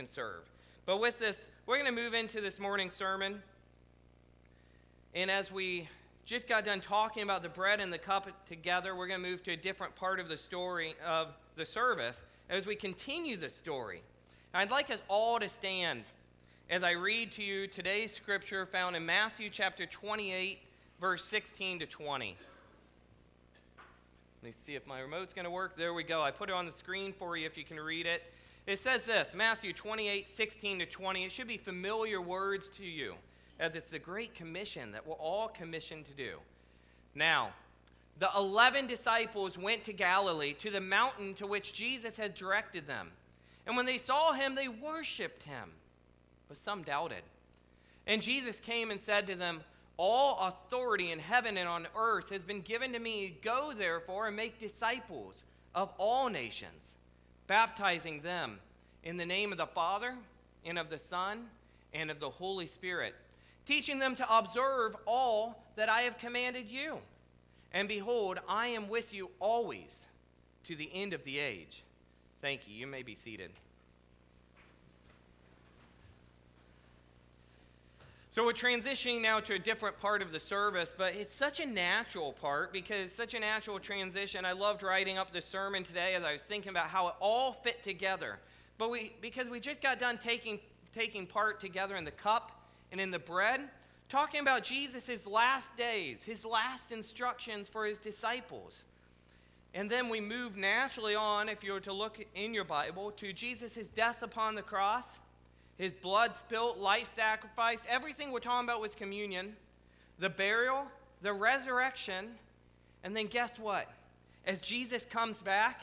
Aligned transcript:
can 0.00 0.08
serve. 0.08 0.50
But 0.86 0.98
with 0.98 1.18
this, 1.18 1.46
we're 1.66 1.76
going 1.76 1.94
to 1.94 2.02
move 2.02 2.14
into 2.14 2.40
this 2.40 2.58
morning's 2.58 2.94
sermon. 2.94 3.42
And 5.14 5.30
as 5.30 5.52
we 5.52 5.90
just 6.24 6.48
got 6.48 6.64
done 6.64 6.80
talking 6.80 7.22
about 7.22 7.42
the 7.42 7.50
bread 7.50 7.80
and 7.80 7.92
the 7.92 7.98
cup 7.98 8.26
together, 8.46 8.96
we're 8.96 9.08
going 9.08 9.22
to 9.22 9.28
move 9.28 9.42
to 9.42 9.50
a 9.50 9.56
different 9.58 9.94
part 9.94 10.18
of 10.18 10.30
the 10.30 10.38
story 10.38 10.94
of 11.06 11.34
the 11.56 11.66
service 11.66 12.22
as 12.48 12.64
we 12.64 12.76
continue 12.76 13.36
the 13.36 13.50
story. 13.50 14.00
I'd 14.54 14.70
like 14.70 14.88
us 14.88 15.02
all 15.06 15.38
to 15.38 15.50
stand 15.50 16.04
as 16.70 16.82
I 16.82 16.92
read 16.92 17.32
to 17.32 17.42
you 17.42 17.66
today's 17.66 18.14
scripture 18.14 18.64
found 18.64 18.96
in 18.96 19.04
Matthew 19.04 19.50
chapter 19.50 19.84
28, 19.84 20.60
verse 20.98 21.26
16 21.26 21.80
to 21.80 21.86
20. 21.86 22.36
Let 24.42 24.48
me 24.48 24.54
see 24.64 24.76
if 24.76 24.86
my 24.86 25.00
remote's 25.00 25.34
going 25.34 25.44
to 25.44 25.50
work. 25.50 25.76
There 25.76 25.92
we 25.92 26.04
go. 26.04 26.22
I 26.22 26.30
put 26.30 26.48
it 26.48 26.54
on 26.54 26.64
the 26.64 26.72
screen 26.72 27.12
for 27.12 27.36
you 27.36 27.44
if 27.44 27.58
you 27.58 27.64
can 27.64 27.78
read 27.78 28.06
it. 28.06 28.22
It 28.66 28.78
says 28.78 29.04
this 29.04 29.34
Matthew 29.34 29.72
28, 29.72 30.28
16 30.28 30.78
to 30.80 30.86
20. 30.86 31.24
It 31.24 31.32
should 31.32 31.48
be 31.48 31.56
familiar 31.56 32.20
words 32.20 32.68
to 32.76 32.84
you, 32.84 33.14
as 33.58 33.74
it's 33.74 33.90
the 33.90 33.98
Great 33.98 34.34
Commission 34.34 34.92
that 34.92 35.06
we're 35.06 35.14
all 35.14 35.48
commissioned 35.48 36.06
to 36.06 36.12
do. 36.12 36.38
Now, 37.14 37.50
the 38.18 38.30
11 38.36 38.86
disciples 38.86 39.56
went 39.56 39.84
to 39.84 39.92
Galilee, 39.92 40.52
to 40.60 40.70
the 40.70 40.80
mountain 40.80 41.34
to 41.34 41.46
which 41.46 41.72
Jesus 41.72 42.16
had 42.16 42.34
directed 42.34 42.86
them. 42.86 43.10
And 43.66 43.76
when 43.76 43.86
they 43.86 43.98
saw 43.98 44.32
him, 44.32 44.54
they 44.54 44.68
worshiped 44.68 45.42
him, 45.42 45.70
but 46.48 46.58
some 46.58 46.82
doubted. 46.82 47.22
And 48.06 48.20
Jesus 48.20 48.60
came 48.60 48.90
and 48.90 49.00
said 49.00 49.26
to 49.26 49.36
them, 49.36 49.62
All 49.96 50.38
authority 50.40 51.12
in 51.12 51.18
heaven 51.18 51.56
and 51.56 51.68
on 51.68 51.86
earth 51.96 52.30
has 52.30 52.44
been 52.44 52.60
given 52.60 52.92
to 52.92 52.98
me. 52.98 53.38
Go 53.42 53.72
therefore 53.74 54.26
and 54.26 54.36
make 54.36 54.58
disciples 54.58 55.44
of 55.74 55.92
all 55.98 56.28
nations 56.28 56.89
baptizing 57.50 58.20
them 58.20 58.60
in 59.02 59.16
the 59.16 59.26
name 59.26 59.50
of 59.50 59.58
the 59.58 59.66
Father 59.66 60.14
and 60.64 60.78
of 60.78 60.88
the 60.88 61.00
Son 61.00 61.46
and 61.92 62.08
of 62.08 62.20
the 62.20 62.30
Holy 62.30 62.68
Spirit, 62.68 63.12
teaching 63.66 63.98
them 63.98 64.14
to 64.14 64.38
observe 64.38 64.94
all 65.04 65.60
that 65.74 65.88
I 65.88 66.02
have 66.02 66.16
commanded 66.16 66.68
you. 66.68 66.98
And 67.72 67.88
behold, 67.88 68.38
I 68.48 68.68
am 68.68 68.88
with 68.88 69.12
you 69.12 69.30
always 69.40 69.92
to 70.68 70.76
the 70.76 70.88
end 70.94 71.12
of 71.12 71.24
the 71.24 71.40
age. 71.40 71.82
Thank 72.40 72.68
you. 72.68 72.74
You 72.76 72.86
may 72.86 73.02
be 73.02 73.16
seated. 73.16 73.50
So 78.32 78.44
we're 78.44 78.52
transitioning 78.52 79.22
now 79.22 79.40
to 79.40 79.54
a 79.54 79.58
different 79.58 79.98
part 79.98 80.22
of 80.22 80.30
the 80.30 80.38
service, 80.38 80.94
but 80.96 81.14
it's 81.16 81.34
such 81.34 81.58
a 81.58 81.66
natural 81.66 82.32
part 82.32 82.72
because 82.72 83.10
such 83.10 83.34
a 83.34 83.40
natural 83.40 83.80
transition. 83.80 84.44
I 84.44 84.52
loved 84.52 84.84
writing 84.84 85.18
up 85.18 85.32
the 85.32 85.40
sermon 85.40 85.82
today 85.82 86.14
as 86.14 86.22
I 86.22 86.34
was 86.34 86.42
thinking 86.42 86.70
about 86.70 86.86
how 86.86 87.08
it 87.08 87.14
all 87.18 87.52
fit 87.52 87.82
together. 87.82 88.38
But 88.78 88.92
we 88.92 89.12
because 89.20 89.48
we 89.48 89.58
just 89.58 89.82
got 89.82 89.98
done 89.98 90.16
taking 90.16 90.60
taking 90.94 91.26
part 91.26 91.58
together 91.58 91.96
in 91.96 92.04
the 92.04 92.12
cup 92.12 92.52
and 92.92 93.00
in 93.00 93.10
the 93.10 93.18
bread, 93.18 93.62
talking 94.08 94.42
about 94.42 94.62
Jesus' 94.62 95.26
last 95.26 95.76
days, 95.76 96.22
his 96.22 96.44
last 96.44 96.92
instructions 96.92 97.68
for 97.68 97.84
his 97.84 97.98
disciples. 97.98 98.78
And 99.74 99.90
then 99.90 100.08
we 100.08 100.20
move 100.20 100.56
naturally 100.56 101.16
on, 101.16 101.48
if 101.48 101.64
you 101.64 101.72
were 101.72 101.80
to 101.80 101.92
look 101.92 102.24
in 102.36 102.54
your 102.54 102.64
Bible, 102.64 103.10
to 103.12 103.32
Jesus' 103.32 103.88
death 103.96 104.22
upon 104.22 104.54
the 104.54 104.62
cross 104.62 105.18
his 105.80 105.92
blood 105.92 106.36
spilt, 106.36 106.76
life 106.76 107.10
sacrificed. 107.16 107.84
Everything 107.88 108.32
we're 108.32 108.40
talking 108.40 108.68
about 108.68 108.82
was 108.82 108.94
communion, 108.94 109.56
the 110.18 110.28
burial, 110.28 110.84
the 111.22 111.32
resurrection, 111.32 112.26
and 113.02 113.16
then 113.16 113.26
guess 113.26 113.58
what? 113.58 113.90
As 114.44 114.60
Jesus 114.60 115.06
comes 115.06 115.40
back, 115.40 115.82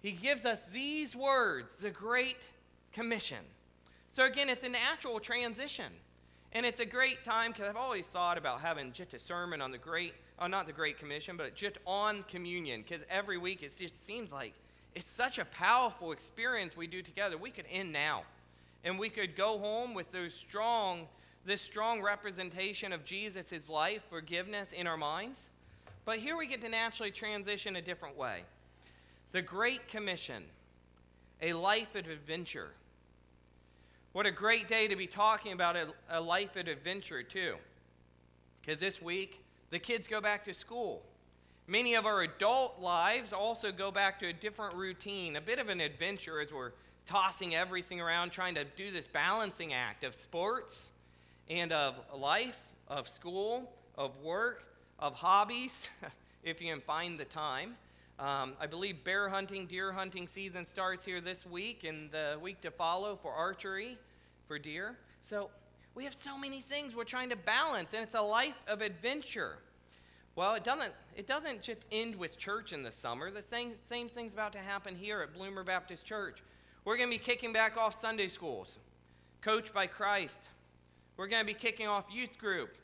he 0.00 0.12
gives 0.12 0.44
us 0.44 0.60
these 0.72 1.16
words, 1.16 1.72
the 1.80 1.90
Great 1.90 2.38
Commission. 2.92 3.38
So 4.12 4.24
again, 4.24 4.48
it's 4.48 4.62
a 4.62 4.68
natural 4.68 5.18
transition. 5.18 5.92
And 6.52 6.64
it's 6.64 6.78
a 6.78 6.86
great 6.86 7.24
time 7.24 7.50
because 7.50 7.68
I've 7.68 7.76
always 7.76 8.06
thought 8.06 8.38
about 8.38 8.60
having 8.60 8.92
just 8.92 9.12
a 9.12 9.18
sermon 9.18 9.60
on 9.60 9.72
the 9.72 9.78
Great, 9.78 10.14
oh, 10.38 10.46
not 10.46 10.68
the 10.68 10.72
Great 10.72 10.98
Commission, 10.98 11.36
but 11.36 11.56
just 11.56 11.78
on 11.84 12.22
communion 12.24 12.84
because 12.88 13.04
every 13.10 13.38
week 13.38 13.64
it 13.64 13.76
just 13.76 14.06
seems 14.06 14.30
like 14.30 14.54
it's 14.94 15.10
such 15.10 15.40
a 15.40 15.44
powerful 15.46 16.12
experience 16.12 16.76
we 16.76 16.86
do 16.86 17.02
together. 17.02 17.36
We 17.36 17.50
could 17.50 17.66
end 17.72 17.92
now 17.92 18.22
and 18.84 18.98
we 18.98 19.08
could 19.08 19.36
go 19.36 19.58
home 19.58 19.94
with 19.94 20.10
those 20.12 20.34
strong 20.34 21.06
this 21.44 21.62
strong 21.62 22.02
representation 22.02 22.92
of 22.92 23.04
jesus' 23.04 23.68
life 23.68 24.02
forgiveness 24.10 24.72
in 24.72 24.86
our 24.86 24.96
minds. 24.96 25.48
But 26.04 26.18
here 26.18 26.36
we 26.36 26.46
get 26.46 26.60
to 26.62 26.68
naturally 26.68 27.10
transition 27.10 27.76
a 27.76 27.82
different 27.82 28.16
way. 28.16 28.42
The 29.32 29.42
great 29.42 29.88
commission 29.88 30.44
a 31.42 31.52
life 31.54 31.94
of 31.94 32.06
adventure. 32.08 32.70
What 34.12 34.26
a 34.26 34.30
great 34.30 34.68
day 34.68 34.88
to 34.88 34.96
be 34.96 35.06
talking 35.06 35.52
about 35.52 35.76
a, 35.76 35.88
a 36.10 36.20
life 36.20 36.56
of 36.56 36.68
adventure 36.68 37.22
too. 37.22 37.56
Because 38.60 38.80
this 38.80 39.00
week 39.00 39.42
the 39.70 39.78
kids 39.78 40.08
go 40.08 40.20
back 40.20 40.44
to 40.44 40.54
school. 40.54 41.02
Many 41.66 41.94
of 41.94 42.04
our 42.04 42.22
adult 42.22 42.80
lives 42.80 43.32
also 43.32 43.70
go 43.70 43.90
back 43.90 44.18
to 44.20 44.26
a 44.26 44.32
different 44.32 44.74
routine 44.74 45.36
a 45.36 45.40
bit 45.40 45.58
of 45.58 45.68
an 45.68 45.80
adventure 45.80 46.40
as 46.40 46.52
we're 46.52 46.72
tossing 47.06 47.54
everything 47.54 48.00
around, 48.00 48.30
trying 48.30 48.54
to 48.54 48.64
do 48.64 48.90
this 48.90 49.06
balancing 49.06 49.72
act 49.72 50.04
of 50.04 50.14
sports 50.14 50.90
and 51.48 51.72
of 51.72 51.94
life, 52.16 52.66
of 52.88 53.08
school, 53.08 53.70
of 53.96 54.16
work, 54.22 54.64
of 54.98 55.14
hobbies, 55.14 55.88
if 56.44 56.60
you 56.60 56.70
can 56.70 56.80
find 56.80 57.18
the 57.18 57.24
time. 57.24 57.76
Um, 58.18 58.52
I 58.60 58.66
believe 58.66 59.02
bear 59.02 59.28
hunting, 59.28 59.66
deer 59.66 59.92
hunting 59.92 60.28
season 60.28 60.66
starts 60.66 61.04
here 61.04 61.20
this 61.20 61.46
week 61.46 61.84
and 61.84 62.10
the 62.10 62.38
week 62.40 62.60
to 62.60 62.70
follow 62.70 63.16
for 63.16 63.32
archery 63.32 63.96
for 64.46 64.58
deer. 64.58 64.98
So 65.22 65.50
we 65.94 66.04
have 66.04 66.14
so 66.22 66.38
many 66.38 66.60
things 66.60 66.94
we're 66.94 67.04
trying 67.04 67.30
to 67.30 67.36
balance, 67.36 67.94
and 67.94 68.02
it's 68.02 68.14
a 68.14 68.20
life 68.20 68.60
of 68.68 68.82
adventure. 68.82 69.56
Well, 70.36 70.54
it 70.54 70.64
doesn't, 70.64 70.92
it 71.16 71.26
doesn't 71.26 71.62
just 71.62 71.86
end 71.90 72.14
with 72.14 72.38
church 72.38 72.72
in 72.72 72.82
the 72.82 72.92
summer. 72.92 73.30
The 73.30 73.42
same, 73.42 73.72
same 73.88 74.08
thing's 74.08 74.32
about 74.32 74.52
to 74.52 74.58
happen 74.58 74.94
here 74.94 75.22
at 75.22 75.34
Bloomer 75.34 75.64
Baptist 75.64 76.04
Church. 76.04 76.42
We're 76.84 76.96
going 76.96 77.10
to 77.10 77.18
be 77.18 77.22
kicking 77.22 77.52
back 77.52 77.76
off 77.76 78.00
Sunday 78.00 78.28
schools, 78.28 78.78
coached 79.42 79.74
by 79.74 79.86
Christ. 79.86 80.38
We're 81.18 81.26
going 81.26 81.42
to 81.42 81.46
be 81.46 81.58
kicking 81.58 81.86
off 81.86 82.06
youth 82.10 82.38
group 82.38 82.74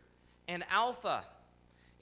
and 0.46 0.62
Alpha 0.70 1.24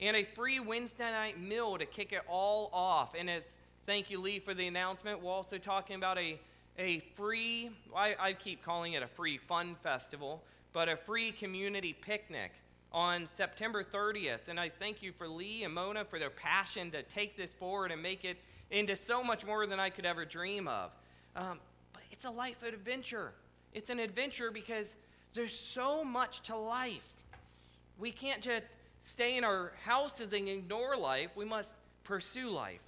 and 0.01 0.17
a 0.17 0.25
free 0.25 0.59
Wednesday 0.59 1.09
night 1.09 1.39
meal 1.39 1.77
to 1.77 1.85
kick 1.85 2.11
it 2.11 2.21
all 2.27 2.69
off. 2.73 3.15
And 3.17 3.29
as 3.29 3.43
thank 3.85 4.09
you, 4.09 4.19
Lee, 4.19 4.39
for 4.39 4.53
the 4.53 4.67
announcement, 4.67 5.23
we're 5.23 5.31
also 5.31 5.57
talking 5.57 5.95
about 5.95 6.17
a, 6.17 6.37
a 6.77 6.99
free, 7.15 7.71
I, 7.95 8.15
I 8.19 8.33
keep 8.33 8.61
calling 8.61 8.93
it 8.93 9.01
a 9.01 9.07
free 9.07 9.37
fun 9.37 9.77
festival, 9.81 10.43
but 10.73 10.89
a 10.89 10.97
free 10.97 11.31
community 11.31 11.93
picnic 11.93 12.51
on 12.91 13.29
September 13.37 13.85
30th. 13.85 14.49
And 14.49 14.59
I 14.59 14.67
thank 14.67 15.01
you 15.01 15.13
for 15.13 15.29
Lee 15.29 15.63
and 15.63 15.73
Mona 15.73 16.03
for 16.03 16.19
their 16.19 16.29
passion 16.29 16.91
to 16.91 17.03
take 17.03 17.37
this 17.37 17.53
forward 17.53 17.93
and 17.93 18.03
make 18.03 18.25
it 18.25 18.35
into 18.69 18.97
so 18.97 19.23
much 19.23 19.45
more 19.45 19.65
than 19.65 19.79
I 19.79 19.89
could 19.89 20.05
ever 20.05 20.25
dream 20.25 20.67
of. 20.67 20.91
Um, 21.37 21.59
it's 22.15 22.23
a 22.23 22.31
life 22.31 22.63
adventure. 22.63 23.33
It's 23.73 23.89
an 23.89 23.99
adventure 23.99 24.49
because 24.49 24.87
there's 25.33 25.51
so 25.51 26.01
much 26.01 26.43
to 26.43 26.55
life. 26.55 27.17
We 27.99 28.09
can't 28.09 28.41
just 28.41 28.63
stay 29.03 29.37
in 29.37 29.43
our 29.43 29.73
houses 29.83 30.31
and 30.31 30.47
ignore 30.47 30.95
life. 30.95 31.31
We 31.35 31.43
must 31.43 31.69
pursue 32.05 32.49
life. 32.49 32.79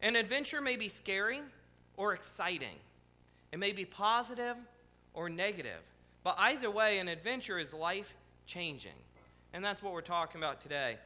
An 0.00 0.16
adventure 0.16 0.60
may 0.60 0.74
be 0.74 0.88
scary 0.88 1.38
or 1.96 2.12
exciting, 2.12 2.74
it 3.52 3.60
may 3.60 3.70
be 3.70 3.84
positive 3.84 4.56
or 5.14 5.28
negative. 5.28 5.80
But 6.24 6.34
either 6.38 6.70
way, 6.70 6.98
an 6.98 7.06
adventure 7.06 7.60
is 7.60 7.72
life 7.72 8.14
changing. 8.46 8.98
And 9.52 9.64
that's 9.64 9.80
what 9.82 9.92
we're 9.92 10.00
talking 10.00 10.40
about 10.40 10.60
today. 10.60 10.96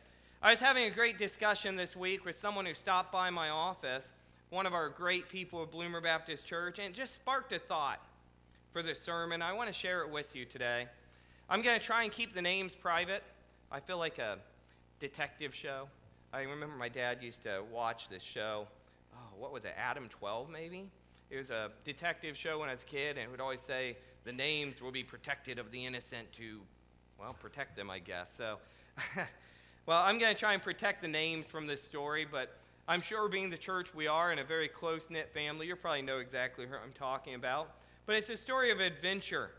I 0.42 0.50
was 0.50 0.60
having 0.60 0.84
a 0.84 0.90
great 0.90 1.18
discussion 1.18 1.76
this 1.76 1.94
week 1.94 2.24
with 2.24 2.38
someone 2.38 2.64
who 2.64 2.74
stopped 2.74 3.12
by 3.12 3.28
my 3.28 3.50
office 3.50 4.04
one 4.50 4.66
of 4.66 4.74
our 4.74 4.88
great 4.88 5.28
people 5.28 5.62
of 5.62 5.70
Bloomer 5.70 6.00
Baptist 6.00 6.46
Church, 6.46 6.78
and 6.78 6.88
it 6.88 6.94
just 6.94 7.14
sparked 7.14 7.52
a 7.52 7.58
thought 7.58 8.00
for 8.72 8.82
this 8.82 9.00
sermon. 9.00 9.42
I 9.42 9.52
want 9.52 9.68
to 9.68 9.72
share 9.72 10.02
it 10.02 10.10
with 10.10 10.36
you 10.36 10.44
today. 10.44 10.86
I'm 11.50 11.62
going 11.62 11.78
to 11.78 11.84
try 11.84 12.04
and 12.04 12.12
keep 12.12 12.34
the 12.34 12.42
names 12.42 12.74
private. 12.74 13.22
I 13.72 13.80
feel 13.80 13.98
like 13.98 14.18
a 14.18 14.38
detective 15.00 15.54
show. 15.54 15.88
I 16.32 16.42
remember 16.42 16.76
my 16.76 16.88
dad 16.88 17.22
used 17.22 17.42
to 17.42 17.62
watch 17.72 18.08
this 18.08 18.22
show. 18.22 18.66
Oh, 19.14 19.18
what 19.38 19.52
was 19.52 19.64
it? 19.64 19.74
Adam 19.76 20.08
12, 20.08 20.48
maybe? 20.48 20.88
It 21.30 21.36
was 21.38 21.50
a 21.50 21.70
detective 21.84 22.36
show 22.36 22.60
when 22.60 22.68
I 22.68 22.72
was 22.72 22.84
a 22.84 22.86
kid, 22.86 23.16
and 23.16 23.20
it 23.20 23.30
would 23.30 23.40
always 23.40 23.60
say 23.60 23.96
the 24.24 24.32
names 24.32 24.80
will 24.80 24.92
be 24.92 25.02
protected 25.02 25.58
of 25.58 25.72
the 25.72 25.84
innocent 25.84 26.32
to, 26.34 26.60
well, 27.18 27.32
protect 27.32 27.76
them, 27.76 27.90
I 27.90 27.98
guess. 27.98 28.32
So, 28.36 28.58
well, 29.86 30.02
I'm 30.02 30.18
going 30.20 30.32
to 30.32 30.38
try 30.38 30.52
and 30.52 30.62
protect 30.62 31.02
the 31.02 31.08
names 31.08 31.46
from 31.46 31.66
this 31.66 31.82
story, 31.82 32.26
but 32.30 32.56
I'm 32.88 33.00
sure, 33.00 33.28
being 33.28 33.50
the 33.50 33.56
church 33.56 33.92
we 33.96 34.06
are 34.06 34.30
in 34.30 34.38
a 34.38 34.44
very 34.44 34.68
close 34.68 35.10
knit 35.10 35.34
family, 35.34 35.66
you 35.66 35.74
probably 35.74 36.02
know 36.02 36.18
exactly 36.18 36.66
who 36.66 36.74
I'm 36.76 36.92
talking 36.92 37.34
about. 37.34 37.70
But 38.06 38.14
it's 38.14 38.28
a 38.28 38.36
story 38.36 38.70
of 38.70 38.78
adventure. 38.78 39.50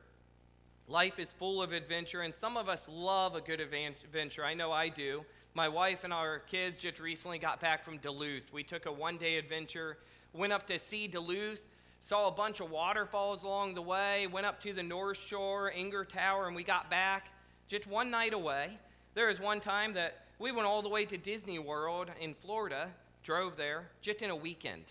Life 0.87 1.19
is 1.19 1.33
full 1.33 1.61
of 1.61 1.73
adventure, 1.73 2.21
and 2.21 2.33
some 2.39 2.55
of 2.55 2.69
us 2.69 2.83
love 2.87 3.35
a 3.35 3.41
good 3.41 3.59
adventure. 3.59 4.45
I 4.45 4.53
know 4.53 4.71
I 4.71 4.87
do. 4.87 5.25
My 5.53 5.67
wife 5.67 6.05
and 6.05 6.13
our 6.13 6.39
kids 6.39 6.77
just 6.77 7.01
recently 7.01 7.37
got 7.37 7.59
back 7.59 7.83
from 7.83 7.97
Duluth. 7.97 8.53
We 8.53 8.63
took 8.63 8.85
a 8.85 8.91
one 8.93 9.17
day 9.17 9.37
adventure, 9.37 9.97
went 10.31 10.53
up 10.53 10.65
to 10.67 10.79
see 10.79 11.09
Duluth, 11.09 11.67
saw 11.99 12.29
a 12.29 12.31
bunch 12.31 12.61
of 12.61 12.71
waterfalls 12.71 13.43
along 13.43 13.73
the 13.73 13.81
way, 13.81 14.27
went 14.27 14.45
up 14.45 14.61
to 14.63 14.71
the 14.71 14.83
North 14.83 15.17
Shore, 15.17 15.69
Enger 15.75 16.07
Tower, 16.07 16.47
and 16.47 16.55
we 16.55 16.63
got 16.63 16.89
back 16.89 17.27
just 17.67 17.87
one 17.87 18.09
night 18.09 18.33
away. 18.33 18.77
There 19.15 19.27
was 19.27 19.41
one 19.41 19.59
time 19.59 19.93
that 19.95 20.27
we 20.39 20.53
went 20.53 20.65
all 20.65 20.81
the 20.81 20.87
way 20.87 21.03
to 21.03 21.17
Disney 21.17 21.59
World 21.59 22.09
in 22.21 22.33
Florida, 22.33 22.89
drove 23.27 23.57
there 23.57 23.83
just 24.01 24.21
in 24.21 24.29
a 24.29 24.35
weekend, 24.35 24.85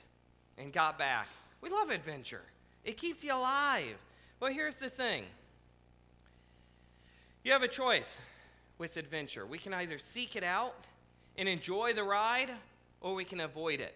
and 0.59 0.71
got 0.71 0.99
back. 0.99 1.27
We 1.63 1.71
love 1.71 1.89
adventure, 1.89 2.43
it 2.85 2.99
keeps 2.99 3.25
you 3.25 3.33
alive. 3.33 3.97
But 4.39 4.53
here's 4.53 4.75
the 4.75 4.91
thing 4.91 5.25
you 7.43 7.53
have 7.53 7.63
a 7.63 7.69
choice 7.69 8.19
with 8.77 8.99
adventure. 8.99 9.47
We 9.47 9.57
can 9.57 9.73
either 9.73 9.97
seek 9.97 10.37
it 10.37 10.45
out 10.45 10.75
and 11.39 11.49
enjoy 11.49 11.95
the 11.95 12.05
ride, 12.05 12.51
or 13.01 13.15
we 13.15 13.25
can 13.25 13.41
avoid 13.41 13.81
it. 13.81 13.95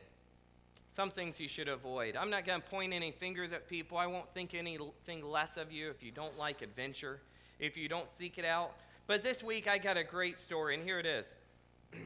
Some 0.96 1.10
things 1.10 1.38
you 1.38 1.48
should 1.48 1.68
avoid. 1.68 2.16
I'm 2.16 2.30
not 2.30 2.46
going 2.46 2.62
to 2.62 2.66
point 2.66 2.94
any 2.94 3.10
fingers 3.10 3.52
at 3.52 3.68
people. 3.68 3.98
I 3.98 4.06
won't 4.06 4.32
think 4.32 4.54
anything 4.54 5.22
less 5.22 5.58
of 5.58 5.70
you 5.70 5.90
if 5.90 6.02
you 6.02 6.12
don't 6.12 6.38
like 6.38 6.62
adventure, 6.62 7.20
if 7.58 7.76
you 7.76 7.90
don't 7.90 8.10
seek 8.16 8.38
it 8.38 8.46
out. 8.46 8.72
But 9.06 9.22
this 9.22 9.42
week 9.42 9.68
I 9.68 9.76
got 9.76 9.98
a 9.98 10.04
great 10.04 10.38
story, 10.38 10.76
and 10.76 10.82
here 10.82 10.98
it 10.98 11.06
is. 11.06 11.26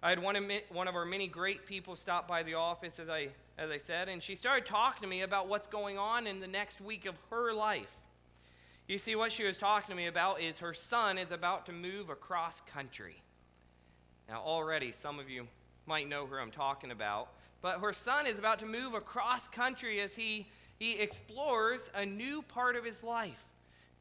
I 0.00 0.10
had 0.10 0.22
one 0.22 0.36
of, 0.36 0.44
one 0.70 0.86
of 0.86 0.94
our 0.94 1.04
many 1.04 1.26
great 1.26 1.66
people 1.66 1.96
stop 1.96 2.28
by 2.28 2.44
the 2.44 2.54
office, 2.54 3.00
as 3.00 3.08
I, 3.08 3.28
as 3.58 3.70
I 3.70 3.78
said, 3.78 4.08
and 4.08 4.22
she 4.22 4.36
started 4.36 4.64
talking 4.64 5.02
to 5.02 5.08
me 5.08 5.22
about 5.22 5.48
what's 5.48 5.66
going 5.66 5.98
on 5.98 6.28
in 6.28 6.38
the 6.38 6.46
next 6.46 6.80
week 6.80 7.04
of 7.04 7.16
her 7.30 7.52
life. 7.52 7.98
You 8.86 8.98
see, 8.98 9.16
what 9.16 9.32
she 9.32 9.42
was 9.42 9.58
talking 9.58 9.90
to 9.90 9.96
me 9.96 10.06
about 10.06 10.40
is 10.40 10.60
her 10.60 10.72
son 10.72 11.18
is 11.18 11.32
about 11.32 11.66
to 11.66 11.72
move 11.72 12.10
across 12.10 12.60
country. 12.60 13.20
Now, 14.28 14.40
already, 14.40 14.92
some 14.92 15.18
of 15.18 15.28
you 15.28 15.48
might 15.84 16.08
know 16.08 16.26
who 16.26 16.36
I'm 16.36 16.52
talking 16.52 16.92
about, 16.92 17.30
but 17.60 17.80
her 17.80 17.92
son 17.92 18.26
is 18.28 18.38
about 18.38 18.60
to 18.60 18.66
move 18.66 18.94
across 18.94 19.48
country 19.48 20.00
as 20.00 20.14
he, 20.14 20.46
he 20.78 21.00
explores 21.00 21.90
a 21.94 22.06
new 22.06 22.42
part 22.42 22.76
of 22.76 22.84
his 22.84 23.02
life 23.02 23.46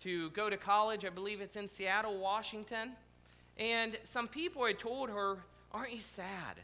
to 0.01 0.29
go 0.29 0.47
to 0.47 0.57
college. 0.57 1.05
I 1.05 1.09
believe 1.09 1.41
it's 1.41 1.55
in 1.55 1.67
Seattle, 1.67 2.19
Washington. 2.19 2.91
And 3.57 3.97
some 4.07 4.27
people 4.27 4.63
had 4.63 4.77
told 4.77 5.09
her, 5.09 5.39
Aren't 5.77 5.93
you 5.93 6.01
sad? 6.01 6.55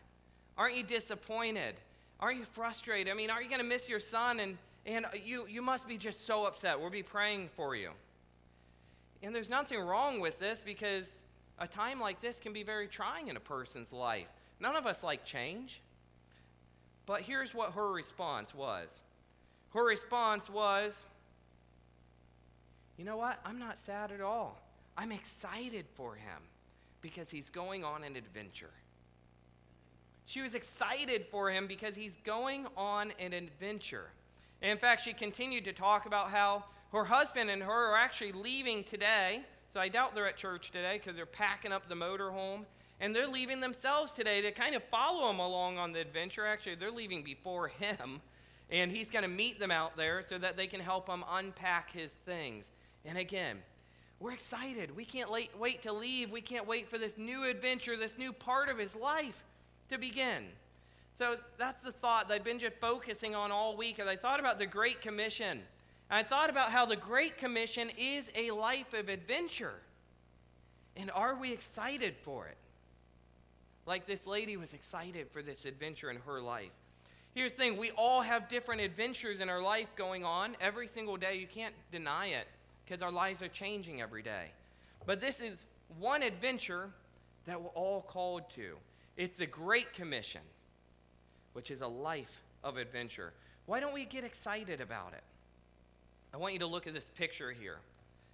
Aren't 0.58 0.76
you 0.76 0.82
disappointed? 0.82 1.76
Aren't 2.20 2.40
you 2.40 2.46
frustrated? 2.46 3.14
I 3.14 3.16
mean, 3.16 3.30
are 3.30 3.44
you 3.44 3.48
going 3.48 3.62
to 3.62 3.68
miss 3.68 3.88
your 3.88 4.00
son? 4.00 4.40
And, 4.40 4.58
and 4.88 5.06
you, 5.24 5.46
you 5.48 5.62
must 5.62 5.88
be 5.88 6.00
just 6.00 6.26
so 6.26 6.48
upset. 6.48 6.82
We'll 6.82 6.90
be 6.90 7.04
praying 7.04 7.50
for 7.56 7.76
you. 7.76 7.92
And 9.22 9.34
there's 9.34 9.52
nothing 9.52 9.80
wrong 9.80 10.20
with 10.20 10.40
this 10.40 10.64
because 10.66 11.08
a 11.60 11.68
time 11.68 12.00
like 12.00 12.22
this 12.22 12.40
can 12.40 12.54
be 12.54 12.64
very 12.64 12.88
trying 12.88 13.28
in 13.28 13.38
a 13.38 13.40
person's 13.40 13.94
life. 13.94 14.26
None 14.60 14.76
of 14.76 14.88
us 14.88 15.04
like 15.04 15.24
change. 15.24 15.80
But 17.06 17.22
here's 17.22 17.54
what 17.54 17.74
her 17.74 17.92
response 17.92 18.56
was 18.56 18.90
her 19.76 19.86
response 19.86 20.50
was, 20.50 21.04
You 22.98 23.06
know 23.06 23.18
what? 23.18 23.40
I'm 23.46 23.60
not 23.60 23.78
sad 23.86 24.12
at 24.12 24.22
all. 24.22 24.60
I'm 24.98 25.12
excited 25.12 25.86
for 25.94 26.16
him 26.16 26.42
because 27.02 27.30
he's 27.30 27.52
going 27.52 27.84
on 27.84 28.04
an 28.04 28.16
adventure. 28.16 28.72
She 30.26 30.42
was 30.42 30.56
excited 30.56 31.26
for 31.30 31.50
him 31.50 31.68
because 31.68 31.96
he's 31.96 32.16
going 32.24 32.68
on 32.78 33.12
an 33.20 33.34
adventure. 33.34 34.10
And 34.62 34.72
in 34.72 34.78
fact, 34.78 35.04
she 35.04 35.14
continued 35.14 35.66
to 35.66 35.74
talk 35.74 36.06
about 36.06 36.30
how 36.30 36.64
her 36.92 37.04
husband 37.04 37.50
and 37.50 37.62
her 37.62 37.92
are 37.92 37.98
actually 37.98 38.32
leaving 38.32 38.84
today. 38.84 39.44
So 39.74 39.80
I 39.80 39.90
doubt 39.90 40.16
they're 40.16 40.28
at 40.28 40.38
church 40.38 40.72
today 40.72 41.00
because 41.00 41.16
they're 41.16 41.26
packing 41.26 41.72
up 41.72 41.90
the 41.90 41.96
motorhome. 41.96 42.66
And 43.02 43.14
they're 43.14 43.28
leaving 43.28 43.60
themselves 43.60 44.14
today 44.14 44.42
to 44.42 44.52
kind 44.52 44.76
of 44.76 44.84
follow 44.84 45.30
him 45.30 45.40
along 45.40 45.78
on 45.78 45.92
the 45.92 46.00
adventure. 46.00 46.46
Actually, 46.46 46.76
they're 46.76 46.92
leaving 46.92 47.24
before 47.24 47.68
him. 47.68 48.22
And 48.70 48.92
he's 48.92 49.10
going 49.10 49.24
to 49.24 49.30
meet 49.30 49.60
them 49.60 49.72
out 49.72 49.98
there 49.98 50.24
so 50.28 50.38
that 50.38 50.56
they 50.56 50.68
can 50.68 50.80
help 50.80 51.10
him 51.10 51.26
unpack 51.30 51.92
his 51.92 52.12
things. 52.12 52.66
And 53.04 53.18
again, 53.18 53.58
we're 54.22 54.32
excited. 54.32 54.96
We 54.96 55.04
can't 55.04 55.30
wait 55.30 55.82
to 55.82 55.92
leave. 55.92 56.32
We 56.32 56.40
can't 56.40 56.66
wait 56.66 56.90
for 56.90 56.98
this 56.98 57.18
new 57.18 57.44
adventure, 57.44 57.98
this 57.98 58.18
new 58.18 58.32
part 58.32 58.70
of 58.70 58.78
his 58.78 58.96
life 58.96 59.44
to 59.90 59.98
begin. 59.98 60.46
So 61.18 61.38
that's 61.58 61.82
the 61.84 61.92
thought 61.92 62.28
that 62.28 62.36
I've 62.36 62.44
been 62.44 62.60
just 62.60 62.76
focusing 62.82 63.36
on 63.36 63.52
all 63.52 63.78
week 63.78 64.00
as 64.00 64.08
I 64.08 64.16
thought 64.16 64.40
about 64.40 64.58
the 64.58 64.66
Great 64.66 65.02
Commission. 65.02 65.62
I 66.10 66.24
thought 66.24 66.50
about 66.50 66.72
how 66.72 66.86
the 66.86 66.96
Great 66.96 67.38
Commission 67.38 67.90
is 67.98 68.30
a 68.36 68.52
life 68.52 68.94
of 68.94 69.10
adventure. 69.10 69.76
And 70.96 71.12
are 71.12 71.36
we 71.36 71.52
excited 71.52 72.16
for 72.24 72.48
it? 72.48 72.58
Like 73.86 74.06
this 74.06 74.26
lady 74.26 74.58
was 74.58 74.74
excited 74.74 75.28
for 75.32 75.42
this 75.42 75.66
adventure 75.66 76.10
in 76.10 76.18
her 76.26 76.42
life. 76.42 76.72
Here's 77.36 77.52
the 77.52 77.58
thing 77.58 77.78
we 77.78 77.92
all 77.92 78.22
have 78.22 78.48
different 78.48 78.82
adventures 78.82 79.40
in 79.40 79.50
our 79.50 79.62
life 79.62 79.96
going 79.96 80.24
on 80.24 80.56
every 80.62 80.88
single 80.88 81.18
day. 81.18 81.38
You 81.38 81.48
can't 81.48 81.74
deny 81.92 82.28
it 82.28 82.48
because 82.86 83.02
our 83.02 83.12
lives 83.12 83.42
are 83.42 83.48
changing 83.48 84.02
every 84.02 84.22
day. 84.22 84.52
But 85.06 85.20
this 85.20 85.40
is 85.40 85.66
one 86.00 86.22
adventure 86.22 86.90
that 87.46 87.62
we're 87.62 87.70
all 87.70 88.02
called 88.02 88.50
to. 88.52 88.78
It's 89.16 89.38
the 89.38 89.46
Great 89.46 89.94
Commission, 89.94 90.42
which 91.54 91.70
is 91.70 91.82
a 91.82 91.88
life 91.88 92.42
of 92.64 92.78
adventure. 92.78 93.34
Why 93.66 93.80
don't 93.80 93.94
we 93.94 94.06
get 94.06 94.24
excited 94.24 94.82
about 94.82 95.14
it? 95.14 95.24
I 96.34 96.38
want 96.38 96.54
you 96.54 96.60
to 96.60 96.68
look 96.68 96.88
at 96.88 96.94
this 96.94 97.10
picture 97.10 97.52
here. 97.52 97.78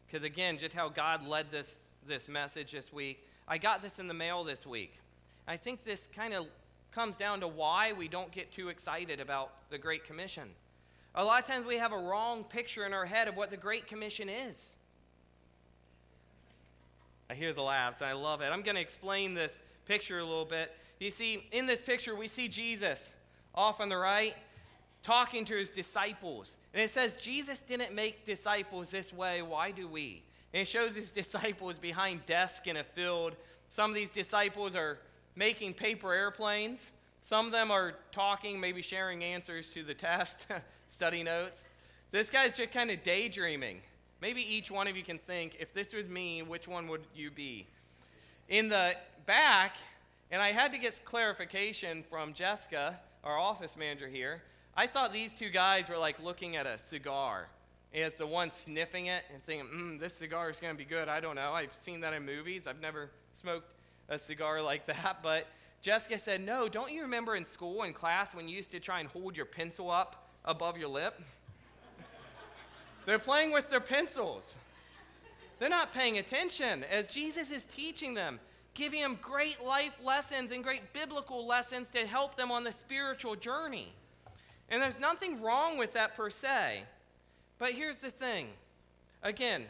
Because 0.07 0.23
again, 0.23 0.57
just 0.57 0.73
how 0.73 0.89
God 0.89 1.27
led 1.27 1.51
this, 1.51 1.77
this 2.07 2.27
message 2.27 2.71
this 2.71 2.91
week. 2.93 3.27
I 3.47 3.57
got 3.57 3.81
this 3.81 3.99
in 3.99 4.07
the 4.07 4.13
mail 4.13 4.43
this 4.43 4.65
week. 4.65 4.93
I 5.47 5.57
think 5.57 5.83
this 5.83 6.09
kind 6.15 6.33
of 6.33 6.47
comes 6.91 7.17
down 7.17 7.41
to 7.41 7.47
why 7.47 7.93
we 7.93 8.07
don't 8.07 8.31
get 8.31 8.51
too 8.51 8.69
excited 8.69 9.19
about 9.19 9.51
the 9.69 9.77
Great 9.77 10.05
Commission. 10.05 10.49
A 11.15 11.23
lot 11.23 11.43
of 11.43 11.49
times 11.49 11.65
we 11.65 11.77
have 11.77 11.91
a 11.91 11.97
wrong 11.97 12.43
picture 12.43 12.85
in 12.85 12.93
our 12.93 13.05
head 13.05 13.27
of 13.27 13.35
what 13.35 13.49
the 13.49 13.57
Great 13.57 13.87
Commission 13.87 14.29
is. 14.29 14.73
I 17.29 17.35
hear 17.35 17.53
the 17.53 17.61
laughs, 17.61 18.01
I 18.01 18.13
love 18.13 18.41
it. 18.41 18.45
I'm 18.45 18.63
going 18.63 18.75
to 18.75 18.81
explain 18.81 19.33
this 19.33 19.55
picture 19.89 20.19
a 20.19 20.23
little 20.23 20.45
bit. 20.45 20.71
You 20.99 21.09
see, 21.09 21.47
in 21.51 21.65
this 21.65 21.81
picture, 21.81 22.15
we 22.15 22.27
see 22.27 22.47
Jesus 22.47 23.15
off 23.55 23.81
on 23.81 23.89
the 23.89 23.97
right 23.97 24.35
talking 25.01 25.45
to 25.45 25.57
his 25.57 25.71
disciples. 25.71 26.55
And 26.75 26.83
it 26.83 26.91
says, 26.91 27.15
Jesus 27.15 27.59
didn't 27.61 27.95
make 27.95 28.23
disciples 28.23 28.91
this 28.91 29.11
way. 29.11 29.41
Why 29.41 29.71
do 29.71 29.87
we? 29.87 30.21
And 30.53 30.61
it 30.61 30.67
shows 30.67 30.95
his 30.95 31.11
disciples 31.23 31.79
behind 31.79 32.23
desks 32.27 32.67
in 32.67 32.77
a 32.77 32.83
field. 32.83 33.35
Some 33.69 33.89
of 33.89 33.95
these 33.95 34.11
disciples 34.11 34.75
are 34.75 34.99
making 35.35 35.73
paper 35.73 36.13
airplanes. 36.13 36.91
Some 37.23 37.47
of 37.47 37.51
them 37.51 37.71
are 37.71 37.95
talking, 38.11 38.59
maybe 38.59 38.83
sharing 38.83 39.23
answers 39.23 39.71
to 39.71 39.81
the 39.81 39.95
test, 39.95 40.45
study 40.89 41.23
notes. 41.23 41.63
This 42.11 42.29
guy's 42.29 42.55
just 42.55 42.71
kind 42.71 42.91
of 42.91 43.01
daydreaming. 43.01 43.81
Maybe 44.21 44.41
each 44.41 44.69
one 44.69 44.87
of 44.87 44.95
you 44.95 45.03
can 45.03 45.17
think, 45.17 45.57
if 45.59 45.73
this 45.73 45.93
was 45.93 46.07
me, 46.07 46.43
which 46.43 46.67
one 46.67 46.87
would 46.89 47.01
you 47.15 47.31
be? 47.31 47.65
In 48.49 48.69
the 48.69 48.95
back, 49.29 49.75
and 50.31 50.41
I 50.41 50.47
had 50.47 50.71
to 50.71 50.79
get 50.79 50.99
clarification 51.05 52.01
from 52.09 52.33
Jessica, 52.33 52.99
our 53.23 53.37
office 53.37 53.77
manager 53.77 54.07
here. 54.07 54.41
I 54.75 54.87
thought 54.87 55.13
these 55.13 55.31
two 55.31 55.51
guys 55.51 55.87
were 55.87 55.99
like 55.99 56.19
looking 56.19 56.55
at 56.55 56.65
a 56.65 56.79
cigar. 56.79 57.47
And 57.93 58.05
it's 58.05 58.17
the 58.17 58.25
one 58.25 58.49
sniffing 58.49 59.05
it 59.05 59.23
and 59.31 59.39
saying, 59.39 59.65
mm, 59.71 59.99
this 59.99 60.15
cigar 60.15 60.49
is 60.49 60.59
going 60.59 60.73
to 60.73 60.77
be 60.79 60.83
good. 60.83 61.07
I 61.07 61.19
don't 61.19 61.35
know. 61.35 61.51
I've 61.51 61.75
seen 61.75 62.01
that 62.01 62.15
in 62.15 62.25
movies. 62.25 62.65
I've 62.65 62.81
never 62.81 63.11
smoked 63.39 63.71
a 64.09 64.17
cigar 64.17 64.61
like 64.63 64.87
that. 64.87 65.19
But 65.21 65.45
Jessica 65.83 66.17
said, 66.17 66.41
no, 66.43 66.67
don't 66.67 66.91
you 66.91 67.03
remember 67.03 67.35
in 67.35 67.45
school, 67.45 67.83
in 67.83 67.93
class, 67.93 68.33
when 68.33 68.47
you 68.47 68.57
used 68.57 68.71
to 68.71 68.79
try 68.79 68.99
and 68.99 69.09
hold 69.09 69.37
your 69.37 69.45
pencil 69.45 69.91
up 69.91 70.27
above 70.43 70.75
your 70.75 70.89
lip? 70.89 71.21
They're 73.05 73.19
playing 73.19 73.53
with 73.53 73.69
their 73.69 73.79
pencils. 73.79 74.55
They're 75.59 75.69
not 75.69 75.93
paying 75.93 76.17
attention 76.17 76.83
as 76.85 77.07
Jesus 77.07 77.51
is 77.51 77.65
teaching 77.65 78.15
them 78.15 78.39
giving 78.79 79.01
them 79.01 79.19
great 79.21 79.61
life 79.61 79.99
lessons 80.01 80.53
and 80.53 80.63
great 80.63 80.93
biblical 80.93 81.45
lessons 81.45 81.89
to 81.89 82.07
help 82.07 82.37
them 82.37 82.49
on 82.49 82.63
the 82.63 82.71
spiritual 82.71 83.35
journey. 83.35 83.91
And 84.69 84.81
there's 84.81 84.97
nothing 84.97 85.41
wrong 85.41 85.77
with 85.77 85.91
that 85.93 86.15
per 86.15 86.29
se. 86.29 86.83
But 87.57 87.73
here's 87.73 87.97
the 87.97 88.09
thing 88.09 88.47
again, 89.21 89.65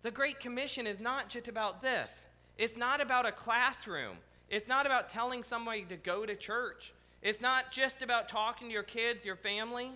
the 0.00 0.10
Great 0.10 0.40
Commission 0.40 0.86
is 0.86 1.00
not 1.00 1.28
just 1.28 1.48
about 1.48 1.82
this. 1.82 2.24
It's 2.56 2.78
not 2.78 3.02
about 3.02 3.26
a 3.26 3.32
classroom. 3.32 4.16
It's 4.48 4.66
not 4.66 4.86
about 4.86 5.10
telling 5.10 5.42
somebody 5.42 5.82
to 5.90 5.96
go 5.96 6.24
to 6.24 6.34
church. 6.34 6.94
It's 7.20 7.42
not 7.42 7.70
just 7.70 8.00
about 8.00 8.30
talking 8.30 8.68
to 8.68 8.72
your 8.72 8.82
kids, 8.82 9.26
your 9.26 9.36
family. 9.36 9.92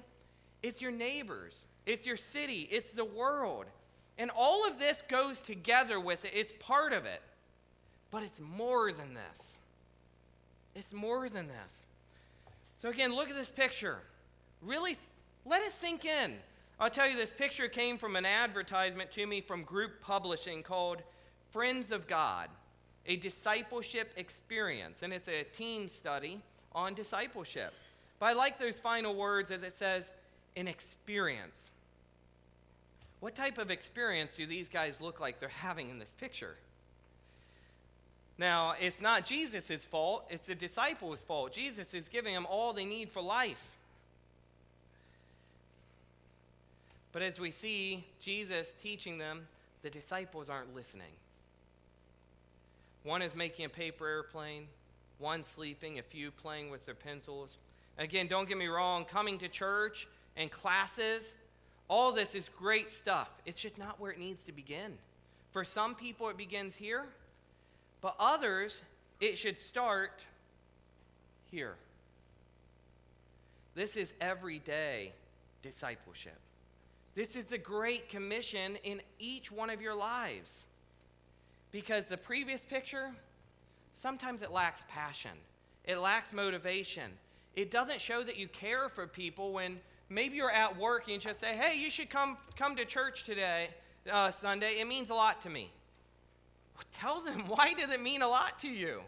It's 0.63 0.83
your 0.83 0.93
neighbors. 0.93 1.55
It's 1.87 2.07
your 2.07 2.19
city. 2.19 2.69
It's 2.71 2.91
the 2.91 3.05
world. 3.07 3.65
And 4.19 4.31
all 4.35 4.67
of 4.67 4.79
this 4.79 5.03
goes 5.09 5.41
together 5.41 6.01
with 6.01 6.25
it, 6.25 6.33
it's 6.35 6.53
part 6.59 6.93
of 6.93 7.05
it. 7.05 7.23
But 8.11 8.23
it's 8.23 8.41
more 8.41 8.93
than 8.93 9.15
this. 9.15 9.57
It's 10.75 10.93
more 10.93 11.29
than 11.29 11.49
this. 11.49 11.85
So, 12.81 12.89
again, 12.89 13.15
look 13.15 13.29
at 13.29 13.37
this 13.37 13.51
picture. 13.51 13.99
Really 14.63 14.97
let 15.45 15.63
it 15.63 15.73
sink 15.73 16.05
in. 16.05 16.35
I'll 16.79 16.91
tell 16.91 17.09
you, 17.09 17.17
this 17.17 17.33
picture 17.33 17.69
came 17.69 17.97
from 17.97 18.17
an 18.17 18.27
advertisement 18.27 19.11
to 19.13 19.27
me 19.27 19.41
from 19.41 19.63
Group 19.63 20.03
Publishing 20.03 20.63
called 20.63 21.03
Friends 21.51 21.91
of 21.91 22.07
God, 22.07 22.49
a 23.07 23.17
discipleship 23.17 24.13
experience. 24.17 25.03
And 25.03 25.13
it's 25.13 25.29
a 25.29 25.45
teen 25.45 25.89
study 25.89 26.41
on 26.73 26.95
discipleship. 26.95 27.73
But 28.19 28.27
I 28.27 28.33
like 28.35 28.59
those 28.59 28.79
final 28.79 29.15
words 29.15 29.51
as 29.51 29.63
it 29.63 29.77
says, 29.79 30.05
an 30.57 30.69
experience. 30.69 31.71
What 33.21 33.35
type 33.35 33.59
of 33.59 33.71
experience 33.71 34.37
do 34.37 34.47
these 34.47 34.69
guys 34.69 35.01
look 35.01 35.21
like 35.21 35.41
they're 35.41 35.49
having 35.49 35.91
in 35.91 35.99
this 35.99 36.13
picture? 36.21 36.57
Now, 38.39 38.75
it's 38.79 39.01
not 39.01 39.25
Jesus' 39.25 39.87
fault, 39.87 40.27
it's 40.29 40.47
the 40.47 40.55
disciples' 40.55 41.23
fault. 41.23 41.53
Jesus 41.53 41.95
is 41.95 42.09
giving 42.09 42.35
them 42.35 42.47
all 42.47 42.73
they 42.73 42.85
need 42.85 43.11
for 43.11 43.23
life. 43.23 43.71
But 47.13 47.23
as 47.23 47.41
we 47.41 47.51
see 47.51 48.05
Jesus 48.21 48.75
teaching 48.83 49.17
them, 49.17 49.47
the 49.83 49.89
disciples 49.89 50.51
aren't 50.51 50.75
listening. 50.75 51.13
One 53.05 53.23
is 53.23 53.35
making 53.35 53.65
a 53.65 53.69
paper 53.71 54.07
airplane, 54.07 54.67
one 55.19 55.43
sleeping, 55.43 55.99
a 55.99 56.03
few 56.03 56.31
playing 56.31 56.71
with 56.71 56.85
their 56.85 56.95
pencils. 56.95 57.57
Again, 57.97 58.27
don't 58.27 58.47
get 58.47 58.59
me 58.59 58.67
wrong, 58.67 59.07
coming 59.07 59.39
to 59.39 59.49
church 59.49 60.07
and 60.37 60.51
classes, 60.51 61.35
all 61.89 62.13
this 62.13 62.35
is 62.35 62.49
great 62.49 62.91
stuff. 62.91 63.31
It's 63.45 63.61
just 63.61 63.79
not 63.79 64.01
where 64.01 64.11
it 64.11 64.19
needs 64.19 64.45
to 64.45 64.53
begin. 64.53 64.93
For 65.53 65.65
some 65.65 65.95
people, 65.95 66.29
it 66.29 66.37
begins 66.37 66.77
here, 66.77 67.05
but 68.01 68.17
others, 68.19 68.83
it 69.21 69.39
should 69.39 69.59
start 69.59 70.25
here. 71.51 71.77
This 73.75 73.97
is 73.97 74.13
everyday 74.21 75.13
discipleship. 75.63 76.39
This 77.15 77.37
is 77.37 77.47
the 77.47 77.59
Great 77.59 78.09
Commission 78.09 78.77
in 78.85 79.01
each 79.19 79.51
one 79.51 79.71
of 79.71 79.81
your 79.81 79.95
lives. 79.95 80.53
Because 81.73 82.07
the 82.07 82.17
previous 82.17 82.63
picture, 82.65 83.11
sometimes 83.99 84.43
it 84.43 84.53
lacks 84.53 84.83
passion, 84.89 85.33
it 85.85 85.99
lacks 85.99 86.33
motivation. 86.33 87.11
It 87.55 87.71
doesn't 87.71 88.03
show 88.03 88.23
that 88.23 88.37
you 88.37 88.49
care 88.49 88.91
for 88.91 89.07
people 89.07 89.53
when 89.53 89.81
maybe 90.09 90.37
you're 90.37 90.51
at 90.51 90.79
work 90.79 91.05
and 91.05 91.15
you 91.15 91.19
just 91.19 91.41
say, 91.41 91.57
hey, 91.57 91.79
you 91.79 91.91
should 91.91 92.11
come, 92.11 92.37
come 92.57 92.77
to 92.77 92.85
church 92.85 93.25
today, 93.25 93.69
uh, 94.11 94.31
Sunday. 94.31 94.81
It 94.81 94.87
means 94.87 95.11
a 95.11 95.15
lot 95.15 95.43
to 95.43 95.51
me. 95.51 95.71
tell 96.93 97.21
them, 97.21 97.45
why 97.49 97.75
does 97.75 97.91
it 97.91 98.03
mean 98.03 98.23
a 98.23 98.29
lot 98.29 98.59
to 98.61 98.69
you? 98.69 99.01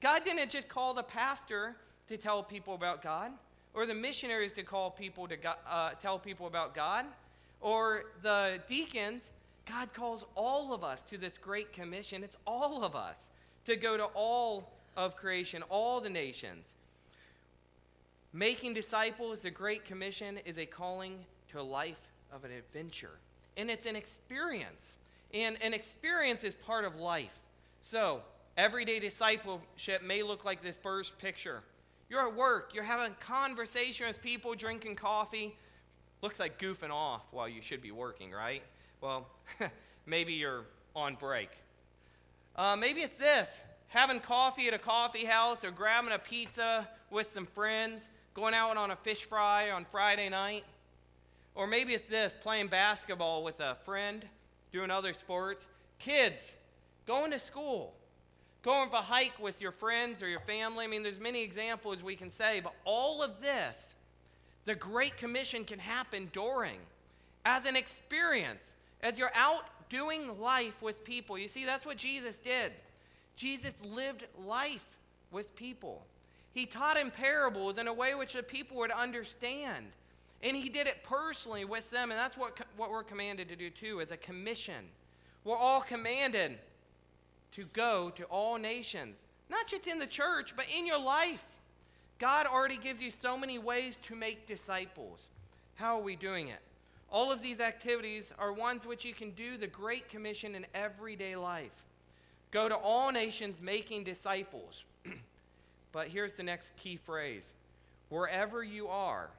God 0.00 0.24
didn't 0.24 0.50
just 0.50 0.68
call 0.68 0.94
the 0.94 1.02
pastor 1.02 1.76
to 2.08 2.16
tell 2.16 2.42
people 2.42 2.74
about 2.74 3.02
God, 3.02 3.32
or 3.72 3.86
the 3.86 3.94
missionaries 3.94 4.52
to 4.52 4.62
call 4.62 4.90
people 4.90 5.26
to 5.26 5.36
God, 5.36 5.56
uh, 5.68 5.90
tell 6.00 6.18
people 6.18 6.46
about 6.46 6.74
God 6.74 7.06
or 7.64 8.04
the 8.22 8.60
deacons, 8.68 9.30
God 9.64 9.92
calls 9.94 10.26
all 10.34 10.74
of 10.74 10.84
us 10.84 11.02
to 11.04 11.16
this 11.16 11.38
great 11.38 11.72
commission. 11.72 12.22
It's 12.22 12.36
all 12.46 12.84
of 12.84 12.94
us 12.94 13.16
to 13.64 13.74
go 13.74 13.96
to 13.96 14.04
all 14.14 14.70
of 14.98 15.16
creation, 15.16 15.62
all 15.70 15.98
the 16.02 16.10
nations. 16.10 16.66
Making 18.36 18.74
disciples, 18.74 19.42
the 19.42 19.50
Great 19.52 19.84
Commission, 19.84 20.40
is 20.44 20.58
a 20.58 20.66
calling 20.66 21.20
to 21.52 21.60
a 21.60 21.62
life 21.62 22.00
of 22.32 22.44
an 22.44 22.50
adventure. 22.50 23.12
And 23.56 23.70
it's 23.70 23.86
an 23.86 23.94
experience. 23.94 24.96
And 25.32 25.56
an 25.62 25.72
experience 25.72 26.42
is 26.42 26.52
part 26.52 26.84
of 26.84 26.96
life. 26.96 27.38
So, 27.84 28.22
everyday 28.56 28.98
discipleship 28.98 30.02
may 30.02 30.24
look 30.24 30.44
like 30.44 30.62
this 30.62 30.76
first 30.76 31.16
picture. 31.16 31.62
You're 32.10 32.26
at 32.26 32.34
work, 32.34 32.72
you're 32.74 32.82
having 32.82 33.14
conversation 33.20 34.08
with 34.08 34.20
people, 34.20 34.56
drinking 34.56 34.96
coffee, 34.96 35.56
looks 36.20 36.40
like 36.40 36.60
goofing 36.60 36.90
off 36.90 37.22
while 37.30 37.48
you 37.48 37.62
should 37.62 37.82
be 37.82 37.92
working, 37.92 38.32
right? 38.32 38.64
Well, 39.00 39.28
maybe 40.06 40.32
you're 40.32 40.64
on 40.96 41.14
break. 41.14 41.50
Uh, 42.56 42.74
maybe 42.74 43.02
it's 43.02 43.16
this 43.16 43.62
having 43.94 44.18
coffee 44.18 44.66
at 44.66 44.74
a 44.74 44.78
coffee 44.78 45.24
house 45.24 45.62
or 45.62 45.70
grabbing 45.70 46.10
a 46.10 46.18
pizza 46.18 46.88
with 47.10 47.28
some 47.28 47.46
friends, 47.46 48.02
going 48.34 48.54
out 48.54 48.76
on 48.76 48.90
a 48.90 48.96
fish 48.96 49.24
fry 49.24 49.70
on 49.70 49.84
Friday 49.90 50.28
night. 50.28 50.64
Or 51.54 51.66
maybe 51.66 51.94
it's 51.94 52.08
this 52.08 52.34
playing 52.42 52.66
basketball 52.66 53.44
with 53.44 53.60
a 53.60 53.76
friend, 53.84 54.26
doing 54.72 54.90
other 54.90 55.12
sports. 55.12 55.64
Kids, 56.00 56.40
going 57.06 57.30
to 57.30 57.38
school, 57.38 57.94
going 58.62 58.90
for 58.90 58.96
a 58.96 59.02
hike 59.02 59.40
with 59.40 59.60
your 59.60 59.70
friends 59.70 60.20
or 60.20 60.28
your 60.28 60.40
family. 60.40 60.84
I 60.84 60.88
mean, 60.88 61.04
there's 61.04 61.20
many 61.20 61.42
examples 61.42 62.02
we 62.02 62.16
can 62.16 62.30
say, 62.30 62.60
but 62.60 62.74
all 62.84 63.22
of 63.22 63.40
this 63.40 63.94
the 64.64 64.74
Great 64.74 65.18
Commission 65.18 65.64
can 65.64 65.78
happen 65.78 66.30
during, 66.32 66.78
as 67.44 67.66
an 67.66 67.76
experience, 67.76 68.62
as 69.02 69.18
you're 69.18 69.30
out 69.34 69.64
doing 69.90 70.40
life 70.40 70.80
with 70.82 71.04
people. 71.04 71.36
You 71.36 71.48
see, 71.48 71.66
that's 71.66 71.84
what 71.84 71.98
Jesus 71.98 72.38
did. 72.38 72.72
Jesus 73.36 73.74
lived 73.82 74.24
life 74.46 74.86
with 75.30 75.54
people. 75.54 76.06
He 76.54 76.66
taught 76.66 76.96
in 76.96 77.10
parables 77.10 77.78
in 77.78 77.88
a 77.88 77.92
way 77.92 78.14
which 78.14 78.34
the 78.34 78.42
people 78.42 78.76
would 78.78 78.92
understand. 78.92 79.86
And 80.40 80.56
he 80.56 80.68
did 80.68 80.86
it 80.86 81.02
personally 81.02 81.64
with 81.64 81.90
them, 81.90 82.10
and 82.10 82.18
that's 82.18 82.36
what, 82.36 82.56
what 82.76 82.90
we're 82.90 83.02
commanded 83.02 83.48
to 83.48 83.56
do 83.56 83.70
too, 83.70 84.00
as 84.00 84.12
a 84.12 84.16
commission. 84.16 84.86
We're 85.42 85.56
all 85.56 85.80
commanded 85.80 86.58
to 87.52 87.64
go 87.72 88.10
to 88.16 88.24
all 88.24 88.56
nations, 88.56 89.24
not 89.50 89.66
just 89.66 89.86
in 89.88 89.98
the 89.98 90.06
church, 90.06 90.54
but 90.54 90.66
in 90.74 90.86
your 90.86 91.00
life. 91.00 91.44
God 92.20 92.46
already 92.46 92.76
gives 92.76 93.02
you 93.02 93.10
so 93.10 93.36
many 93.36 93.58
ways 93.58 93.98
to 94.06 94.14
make 94.14 94.46
disciples. 94.46 95.26
How 95.74 95.98
are 95.98 96.02
we 96.02 96.14
doing 96.14 96.48
it? 96.48 96.60
All 97.10 97.32
of 97.32 97.42
these 97.42 97.60
activities 97.60 98.32
are 98.38 98.52
ones 98.52 98.86
which 98.86 99.04
you 99.04 99.12
can 99.12 99.32
do 99.32 99.56
the 99.56 99.66
Great 99.66 100.08
Commission 100.08 100.54
in 100.54 100.66
everyday 100.74 101.34
life. 101.36 101.84
Go 102.52 102.68
to 102.68 102.76
all 102.76 103.10
nations 103.10 103.60
making 103.60 104.04
disciples. 104.04 104.84
but 105.94 106.08
here's 106.08 106.34
the 106.34 106.42
next 106.42 106.76
key 106.76 106.96
phrase 106.96 107.50
wherever 108.10 108.62
you 108.62 108.88
are, 108.88 109.30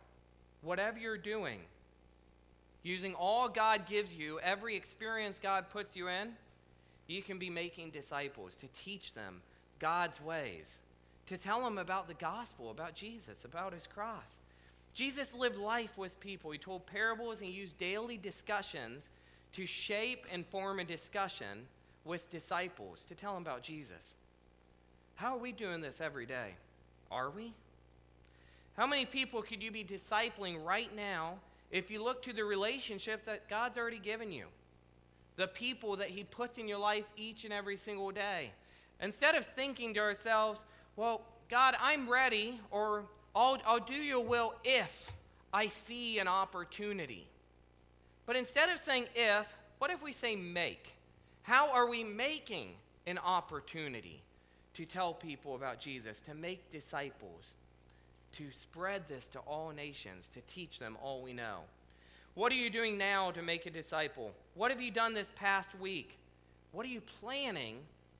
whatever 0.63 0.97
you're 0.97 1.19
doing, 1.19 1.59
using 2.81 3.13
all 3.13 3.47
God 3.47 3.87
gives 3.87 4.11
you, 4.11 4.39
every 4.39 4.75
experience 4.75 5.39
God 5.39 5.69
puts 5.69 5.95
you 5.95 6.07
in, 6.07 6.29
you 7.05 7.21
can 7.21 7.37
be 7.37 7.51
making 7.51 7.91
disciples 7.91 8.55
to 8.55 8.67
teach 8.73 9.13
them 9.13 9.41
God's 9.77 10.19
ways 10.19 10.79
to 11.27 11.37
tell 11.37 11.63
them 11.63 11.77
about 11.77 12.07
the 12.07 12.13
gospel, 12.15 12.71
about 12.71 12.93
Jesus, 12.93 13.45
about 13.45 13.73
his 13.73 13.87
cross. 13.87 14.37
Jesus 14.93 15.33
lived 15.33 15.57
life 15.57 15.97
with 15.97 16.19
people. 16.19 16.51
He 16.51 16.57
told 16.57 16.85
parables 16.85 17.39
and 17.39 17.49
he 17.49 17.55
used 17.55 17.77
daily 17.77 18.17
discussions 18.17 19.09
to 19.53 19.65
shape 19.65 20.25
and 20.31 20.45
form 20.45 20.79
a 20.79 20.83
discussion 20.83 21.65
with 22.03 22.31
disciples 22.31 23.05
to 23.05 23.15
tell 23.15 23.33
them 23.33 23.41
about 23.41 23.63
Jesus. 23.63 24.13
How 25.15 25.35
are 25.35 25.39
we 25.39 25.53
doing 25.53 25.81
this 25.81 26.01
every 26.01 26.25
day? 26.25 26.55
Are 27.09 27.29
we? 27.29 27.53
How 28.77 28.85
many 28.85 29.05
people 29.05 29.41
could 29.41 29.63
you 29.63 29.71
be 29.71 29.83
discipling 29.83 30.63
right 30.63 30.93
now 30.93 31.35
if 31.71 31.89
you 31.89 32.03
look 32.03 32.21
to 32.23 32.33
the 32.33 32.43
relationships 32.43 33.23
that 33.25 33.49
God's 33.49 33.77
already 33.77 33.99
given 33.99 34.31
you? 34.31 34.45
The 35.37 35.47
people 35.47 35.95
that 35.97 36.09
He 36.09 36.25
puts 36.25 36.57
in 36.57 36.67
your 36.67 36.79
life 36.79 37.05
each 37.15 37.45
and 37.45 37.53
every 37.53 37.77
single 37.77 38.11
day. 38.11 38.51
Instead 39.01 39.35
of 39.35 39.45
thinking 39.45 39.93
to 39.93 40.01
ourselves, 40.01 40.59
well, 40.97 41.21
God, 41.49 41.75
I'm 41.81 42.09
ready, 42.09 42.59
or 42.69 43.03
I'll, 43.33 43.57
I'll 43.65 43.79
do 43.79 43.93
your 43.93 44.23
will 44.23 44.53
if 44.65 45.13
I 45.53 45.67
see 45.67 46.19
an 46.19 46.27
opportunity. 46.27 47.27
But 48.25 48.35
instead 48.35 48.69
of 48.69 48.79
saying 48.79 49.05
if, 49.15 49.55
what 49.77 49.91
if 49.91 50.03
we 50.03 50.11
say 50.11 50.35
make? 50.35 50.93
How 51.43 51.71
are 51.71 51.87
we 51.87 52.03
making 52.03 52.69
an 53.07 53.17
opportunity 53.19 54.21
to 54.75 54.85
tell 54.85 55.13
people 55.13 55.55
about 55.55 55.79
Jesus, 55.79 56.19
to 56.21 56.33
make 56.33 56.71
disciples, 56.71 57.43
to 58.33 58.51
spread 58.51 59.07
this 59.07 59.27
to 59.29 59.39
all 59.39 59.71
nations, 59.71 60.29
to 60.33 60.41
teach 60.41 60.79
them 60.79 60.97
all 61.01 61.21
we 61.21 61.33
know? 61.33 61.61
What 62.33 62.51
are 62.51 62.55
you 62.55 62.69
doing 62.69 62.97
now 62.97 63.31
to 63.31 63.41
make 63.41 63.65
a 63.65 63.69
disciple? 63.69 64.31
What 64.55 64.71
have 64.71 64.81
you 64.81 64.91
done 64.91 65.13
this 65.13 65.31
past 65.35 65.69
week? 65.79 66.17
What 66.73 66.85
are 66.85 66.89
you 66.89 67.01
planning 67.21 67.77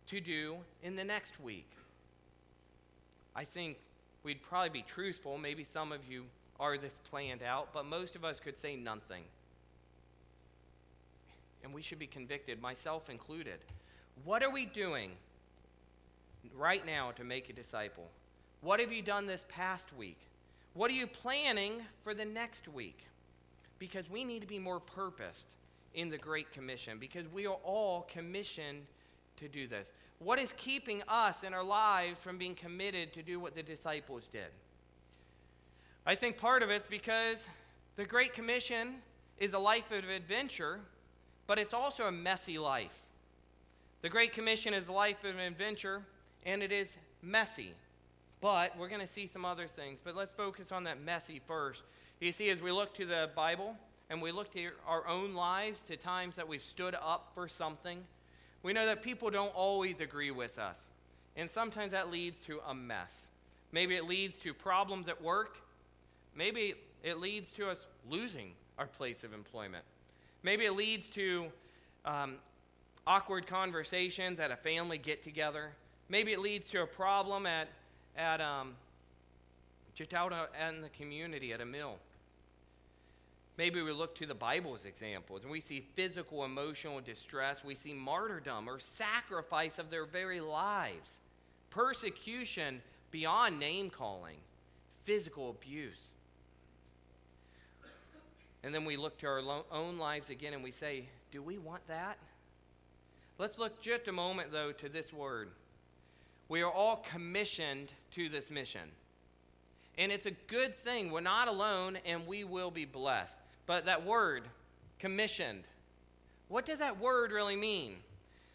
to 0.08 0.22
do 0.22 0.56
in 0.82 0.96
the 0.96 1.04
next 1.04 1.38
week? 1.42 1.70
I 3.36 3.44
think 3.44 3.78
we'd 4.24 4.42
probably 4.42 4.70
be 4.70 4.82
truthful. 4.82 5.38
Maybe 5.38 5.66
some 5.66 5.92
of 5.92 6.00
you 6.10 6.24
are 6.60 6.78
this 6.78 6.94
planned 7.10 7.44
out, 7.44 7.74
but 7.74 7.86
most 7.86 8.16
of 8.16 8.24
us 8.24 8.40
could 8.40 8.60
say 8.62 8.78
nothing. 8.78 9.24
And 11.64 11.74
we 11.74 11.82
should 11.82 12.00
be 12.00 12.08
convicted, 12.08 12.62
myself 12.62 13.10
included. 13.10 13.60
What 14.24 14.42
are 14.42 14.52
we 14.52 14.66
doing 14.66 15.12
right 16.56 16.86
now 16.86 17.12
to 17.12 17.24
make 17.24 17.50
a 17.50 17.54
disciple? 17.54 18.10
What 18.62 18.80
have 18.80 18.92
you 18.92 19.02
done 19.02 19.28
this 19.28 19.46
past 19.48 19.94
week? 19.98 20.20
What 20.74 20.92
are 20.92 20.96
you 20.96 21.08
planning 21.08 21.82
for 22.04 22.14
the 22.14 22.26
next 22.26 22.68
week? 22.68 23.08
Because 23.80 24.10
we 24.10 24.24
need 24.24 24.42
to 24.42 24.48
be 24.48 24.60
more 24.60 24.80
purposed 24.80 25.48
in 25.94 26.10
the 26.10 26.18
Great 26.18 26.52
Commission, 26.52 26.98
because 27.00 27.26
we 27.34 27.48
are 27.48 27.58
all 27.64 28.08
commissioned 28.12 28.86
to 29.38 29.48
do 29.48 29.68
this. 29.68 29.88
What 30.20 30.40
is 30.40 30.54
keeping 30.58 31.02
us 31.08 31.44
in 31.44 31.54
our 31.54 31.64
lives 31.64 32.20
from 32.20 32.38
being 32.38 32.56
committed 32.56 33.14
to 33.14 33.24
do 33.24 33.40
what 33.40 33.56
the 33.56 33.64
disciples 33.64 34.30
did? 34.32 34.52
I 36.06 36.16
think 36.16 36.38
part 36.38 36.64
of 36.64 36.70
it's 36.70 36.88
because 36.88 37.48
the 37.96 38.06
Great 38.06 38.34
Commission 38.34 38.96
is 39.38 39.54
a 39.54 39.60
life 39.60 39.92
of 39.92 40.10
adventure, 40.10 40.80
but 41.48 41.60
it's 41.60 41.74
also 41.74 42.08
a 42.08 42.12
messy 42.12 42.58
life. 42.58 43.04
The 44.02 44.10
Great 44.10 44.34
Commission 44.34 44.74
is 44.74 44.88
a 44.88 44.92
life 44.92 45.24
of 45.24 45.40
adventure, 45.40 46.02
and 46.46 46.62
it 46.62 46.72
is 46.72 46.96
messy. 47.22 47.72
But 48.42 48.78
we're 48.78 48.90
going 48.90 49.02
to 49.02 49.08
see 49.08 49.28
some 49.28 49.46
other 49.46 49.68
things. 49.68 50.00
But 50.04 50.16
let's 50.16 50.32
focus 50.32 50.72
on 50.72 50.84
that 50.84 51.02
messy 51.02 51.42
first. 51.48 51.82
You 52.20 52.32
see, 52.32 52.50
as 52.50 52.62
we 52.62 52.72
look 52.72 52.96
to 52.96 53.06
the 53.06 53.30
Bible 53.36 53.76
and 54.10 54.22
we 54.22 54.32
look 54.32 54.54
to 54.54 54.70
our 54.88 55.08
own 55.08 55.34
lives, 55.34 55.82
to 55.82 55.98
times 55.98 56.36
that 56.36 56.48
we've 56.48 56.62
stood 56.62 56.96
up 56.96 57.32
for 57.34 57.48
something, 57.48 58.04
we 58.64 58.74
know 58.74 58.86
that 58.86 59.04
people 59.04 59.30
don't 59.30 59.54
always 59.56 60.00
agree 60.00 60.32
with 60.32 60.60
us. 60.60 60.90
And 61.36 61.50
sometimes 61.50 61.92
that 61.92 62.12
leads 62.12 62.40
to 62.46 62.60
a 62.68 62.74
mess. 62.74 63.28
Maybe 63.72 63.96
it 63.96 64.06
leads 64.06 64.38
to 64.40 64.54
problems 64.54 65.08
at 65.08 65.22
work. 65.22 65.58
Maybe 66.36 66.76
it 67.04 67.20
leads 67.20 67.52
to 67.54 67.70
us 67.70 67.86
losing 68.10 68.52
our 68.78 68.88
place 68.88 69.24
of 69.24 69.34
employment. 69.34 69.84
Maybe 70.44 70.66
it 70.66 70.74
leads 70.74 71.10
to 71.12 71.48
um, 72.06 72.36
awkward 73.08 73.48
conversations 73.48 74.40
at 74.40 74.52
a 74.52 74.56
family 74.56 74.98
get 74.98 75.24
together. 75.24 75.72
Maybe 76.08 76.34
it 76.34 76.40
leads 76.40 76.70
to 76.70 76.84
a 76.84 76.88
problem 76.88 77.46
at, 77.46 77.68
at 78.16 78.40
um, 78.40 78.76
just 79.96 80.14
out 80.14 80.34
in 80.68 80.82
the 80.82 80.90
community 80.90 81.54
at 81.54 81.62
a 81.62 81.66
mill. 81.66 81.96
Maybe 83.58 83.82
we 83.82 83.92
look 83.94 84.16
to 84.16 84.26
the 84.26 84.36
Bible's 84.36 84.86
examples 84.86 85.44
and 85.44 85.52
we 85.52 85.62
see 85.62 85.86
physical, 85.96 86.44
emotional 86.44 87.00
distress. 87.00 87.64
We 87.64 87.76
see 87.76 87.94
martyrdom 87.94 88.68
or 88.68 88.80
sacrifice 88.80 89.80
of 89.80 89.90
their 89.90 90.06
very 90.06 90.42
lives, 90.42 91.12
persecution 91.70 92.82
beyond 93.12 93.60
name 93.60 93.90
calling, 93.90 94.36
physical 95.04 95.50
abuse. 95.50 96.02
And 98.64 98.76
then 98.76 98.84
we 98.84 98.98
look 98.98 99.18
to 99.20 99.28
our 99.28 99.42
own 99.72 99.98
lives 99.98 100.30
again 100.30 100.54
and 100.54 100.64
we 100.64 100.72
say, 100.72 101.06
do 101.32 101.42
we 101.42 101.58
want 101.58 101.88
that? 101.88 102.18
Let's 103.38 103.58
look 103.58 103.82
just 103.82 104.08
a 104.08 104.12
moment, 104.12 104.52
though, 104.52 104.72
to 104.74 104.90
this 104.90 105.14
word. 105.14 105.50
We 106.48 106.62
are 106.62 106.72
all 106.72 106.98
commissioned 106.98 107.92
to 108.12 108.30
this 108.30 108.52
mission. 108.52 108.90
And 109.98 110.12
it's 110.12 110.26
a 110.26 110.32
good 110.32 110.76
thing. 110.76 111.12
We're 111.12 111.22
not 111.22 111.48
alone 111.48 111.98
and 112.06 112.28
we 112.28 112.44
will 112.44 112.72
be 112.72 112.86
blessed. 112.86 113.40
But 113.66 113.86
that 113.86 114.06
word, 114.06 114.44
commissioned, 115.00 115.64
what 116.48 116.66
does 116.66 116.80
that 116.80 117.00
word 117.00 117.32
really 117.32 117.56
mean? 117.56 117.98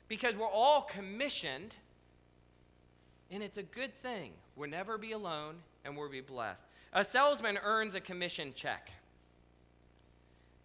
Because 0.09 0.35
we're 0.35 0.47
all 0.47 0.82
commissioned, 0.82 1.75
and 3.30 3.42
it's 3.42 3.59
a 3.59 3.62
good 3.62 3.92
thing. 3.92 4.32
We'll 4.56 4.70
never 4.70 4.99
be 4.99 5.12
alone 5.12 5.56
and 5.85 5.97
we'll 5.97 6.11
be 6.11 6.20
blessed. 6.20 6.64
A 6.92 7.04
salesman 7.04 7.59
earns 7.62 7.94
a 7.94 8.00
commission 8.00 8.52
check. 8.54 8.90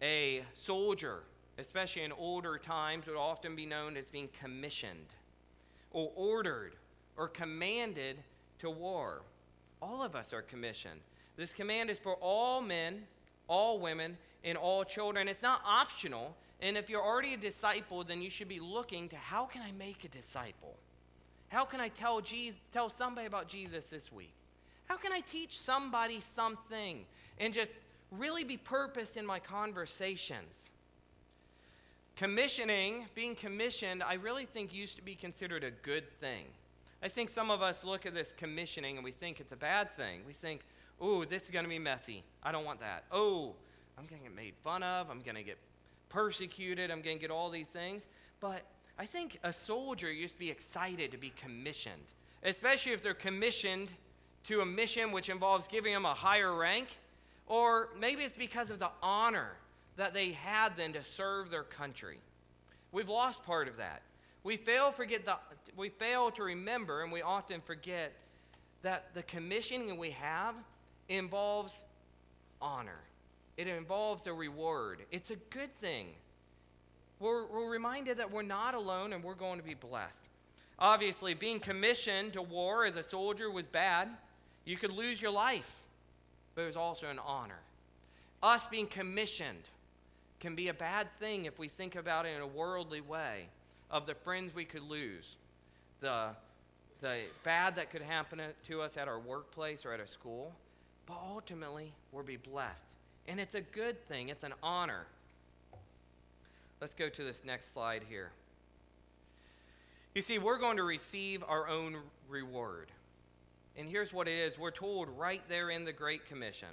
A 0.02 0.44
soldier, 0.54 1.22
especially 1.58 2.02
in 2.02 2.12
older 2.12 2.58
times, 2.58 3.06
would 3.06 3.16
often 3.16 3.56
be 3.56 3.66
known 3.66 3.96
as 3.96 4.06
being 4.08 4.28
commissioned 4.38 5.06
or 5.90 6.12
ordered 6.14 6.74
or 7.16 7.28
commanded 7.28 8.16
to 8.58 8.70
war. 8.70 9.22
All 9.80 10.02
of 10.02 10.14
us 10.14 10.32
are 10.32 10.42
commissioned. 10.42 11.00
This 11.36 11.52
command 11.52 11.90
is 11.90 11.98
for 11.98 12.14
all 12.14 12.62
men, 12.62 13.02
all 13.48 13.78
women, 13.78 14.16
and 14.44 14.56
all 14.56 14.84
children. 14.84 15.28
It's 15.28 15.42
not 15.42 15.60
optional. 15.64 16.34
And 16.60 16.76
if 16.76 16.88
you're 16.88 17.02
already 17.02 17.34
a 17.34 17.38
disciple, 17.38 18.04
then 18.04 18.22
you 18.22 18.30
should 18.30 18.48
be 18.48 18.60
looking 18.60 19.08
to 19.10 19.16
how 19.16 19.44
can 19.44 19.62
I 19.62 19.72
make 19.72 20.04
a 20.04 20.08
disciple? 20.08 20.76
How 21.48 21.64
can 21.64 21.80
I 21.80 21.88
tell 21.88 22.20
Jesus, 22.20 22.58
tell 22.72 22.88
somebody 22.88 23.26
about 23.26 23.48
Jesus 23.48 23.86
this 23.86 24.10
week? 24.10 24.32
How 24.86 24.96
can 24.96 25.12
I 25.12 25.20
teach 25.20 25.60
somebody 25.60 26.20
something 26.20 27.04
and 27.38 27.52
just 27.52 27.70
really 28.10 28.44
be 28.44 28.56
purposed 28.56 29.16
in 29.16 29.26
my 29.26 29.38
conversations? 29.38 30.70
Commissioning, 32.16 33.04
being 33.14 33.34
commissioned, 33.34 34.02
I 34.02 34.14
really 34.14 34.46
think 34.46 34.72
used 34.72 34.96
to 34.96 35.02
be 35.02 35.14
considered 35.14 35.64
a 35.64 35.70
good 35.70 36.04
thing. 36.18 36.46
I 37.02 37.08
think 37.08 37.30
some 37.30 37.50
of 37.50 37.62
us 37.62 37.84
look 37.84 38.06
at 38.06 38.14
this 38.14 38.32
commissioning 38.36 38.96
and 38.96 39.04
we 39.04 39.12
think 39.12 39.40
it's 39.40 39.52
a 39.52 39.56
bad 39.56 39.92
thing. 39.92 40.22
We 40.26 40.32
think, 40.32 40.62
oh, 41.00 41.24
this 41.24 41.44
is 41.44 41.50
going 41.50 41.64
to 41.64 41.68
be 41.68 41.78
messy. 41.78 42.24
I 42.42 42.52
don't 42.52 42.64
want 42.64 42.80
that. 42.80 43.04
Oh, 43.12 43.54
I'm 43.98 44.06
going 44.06 44.22
to 44.22 44.28
get 44.28 44.34
made 44.36 44.54
fun 44.64 44.82
of. 44.82 45.10
I'm 45.10 45.20
going 45.20 45.36
to 45.36 45.42
get 45.42 45.58
persecuted. 46.08 46.90
I'm 46.90 47.02
going 47.02 47.16
to 47.16 47.20
get 47.20 47.30
all 47.30 47.50
these 47.50 47.66
things. 47.66 48.06
But 48.40 48.62
I 48.98 49.04
think 49.04 49.38
a 49.42 49.52
soldier 49.52 50.10
used 50.10 50.34
to 50.34 50.38
be 50.38 50.50
excited 50.50 51.12
to 51.12 51.18
be 51.18 51.32
commissioned, 51.36 52.12
especially 52.42 52.92
if 52.92 53.02
they're 53.02 53.14
commissioned 53.14 53.92
to 54.44 54.60
a 54.60 54.66
mission 54.66 55.12
which 55.12 55.28
involves 55.28 55.68
giving 55.68 55.92
them 55.92 56.04
a 56.04 56.14
higher 56.14 56.54
rank. 56.54 56.88
Or 57.46 57.90
maybe 57.98 58.22
it's 58.22 58.36
because 58.36 58.70
of 58.70 58.78
the 58.78 58.90
honor 59.02 59.50
that 59.96 60.14
they 60.14 60.32
had 60.32 60.76
then 60.76 60.92
to 60.94 61.04
serve 61.04 61.50
their 61.50 61.62
country. 61.62 62.18
We've 62.92 63.08
lost 63.08 63.44
part 63.44 63.68
of 63.68 63.76
that. 63.76 64.02
We 64.46 64.56
fail, 64.56 64.92
forget 64.92 65.24
the, 65.24 65.34
we 65.76 65.88
fail 65.88 66.30
to 66.30 66.44
remember, 66.44 67.02
and 67.02 67.10
we 67.10 67.20
often 67.20 67.60
forget 67.60 68.12
that 68.82 69.12
the 69.12 69.24
commissioning 69.24 69.98
we 69.98 70.12
have 70.12 70.54
involves 71.08 71.74
honor. 72.62 73.00
It 73.56 73.66
involves 73.66 74.24
a 74.28 74.32
reward. 74.32 75.00
It's 75.10 75.32
a 75.32 75.36
good 75.50 75.74
thing. 75.78 76.10
We're, 77.18 77.44
we're 77.46 77.68
reminded 77.68 78.18
that 78.18 78.30
we're 78.30 78.42
not 78.42 78.76
alone 78.76 79.12
and 79.12 79.24
we're 79.24 79.34
going 79.34 79.58
to 79.58 79.64
be 79.64 79.74
blessed. 79.74 80.22
Obviously, 80.78 81.34
being 81.34 81.58
commissioned 81.58 82.34
to 82.34 82.42
war 82.42 82.84
as 82.84 82.94
a 82.94 83.02
soldier 83.02 83.50
was 83.50 83.66
bad. 83.66 84.08
You 84.64 84.76
could 84.76 84.92
lose 84.92 85.20
your 85.20 85.32
life, 85.32 85.74
but 86.54 86.62
it 86.62 86.66
was 86.66 86.76
also 86.76 87.08
an 87.08 87.18
honor. 87.18 87.58
Us 88.44 88.64
being 88.68 88.86
commissioned 88.86 89.64
can 90.38 90.54
be 90.54 90.68
a 90.68 90.74
bad 90.74 91.10
thing 91.18 91.46
if 91.46 91.58
we 91.58 91.66
think 91.66 91.96
about 91.96 92.26
it 92.26 92.36
in 92.36 92.42
a 92.42 92.46
worldly 92.46 93.00
way 93.00 93.48
of 93.90 94.06
the 94.06 94.14
friends 94.14 94.54
we 94.54 94.64
could 94.64 94.82
lose, 94.82 95.36
the, 96.00 96.28
the 97.00 97.22
bad 97.42 97.76
that 97.76 97.90
could 97.90 98.02
happen 98.02 98.40
to 98.66 98.82
us 98.82 98.96
at 98.96 99.08
our 99.08 99.18
workplace 99.18 99.84
or 99.84 99.92
at 99.92 100.00
a 100.00 100.06
school, 100.06 100.52
but 101.06 101.18
ultimately 101.28 101.92
we'll 102.12 102.24
be 102.24 102.36
blessed. 102.36 102.84
And 103.28 103.40
it's 103.40 103.54
a 103.54 103.60
good 103.60 104.06
thing, 104.08 104.28
it's 104.28 104.44
an 104.44 104.54
honor. 104.62 105.06
Let's 106.80 106.94
go 106.94 107.08
to 107.08 107.24
this 107.24 107.44
next 107.44 107.72
slide 107.72 108.02
here. 108.08 108.30
You 110.14 110.22
see, 110.22 110.38
we're 110.38 110.58
going 110.58 110.76
to 110.78 110.82
receive 110.82 111.44
our 111.46 111.68
own 111.68 111.96
reward. 112.28 112.90
And 113.76 113.88
here's 113.88 114.12
what 114.12 114.28
it 114.28 114.32
is 114.32 114.58
we're 114.58 114.70
told 114.70 115.08
right 115.10 115.42
there 115.48 115.70
in 115.70 115.84
the 115.84 115.92
Great 115.92 116.26
Commission 116.26 116.68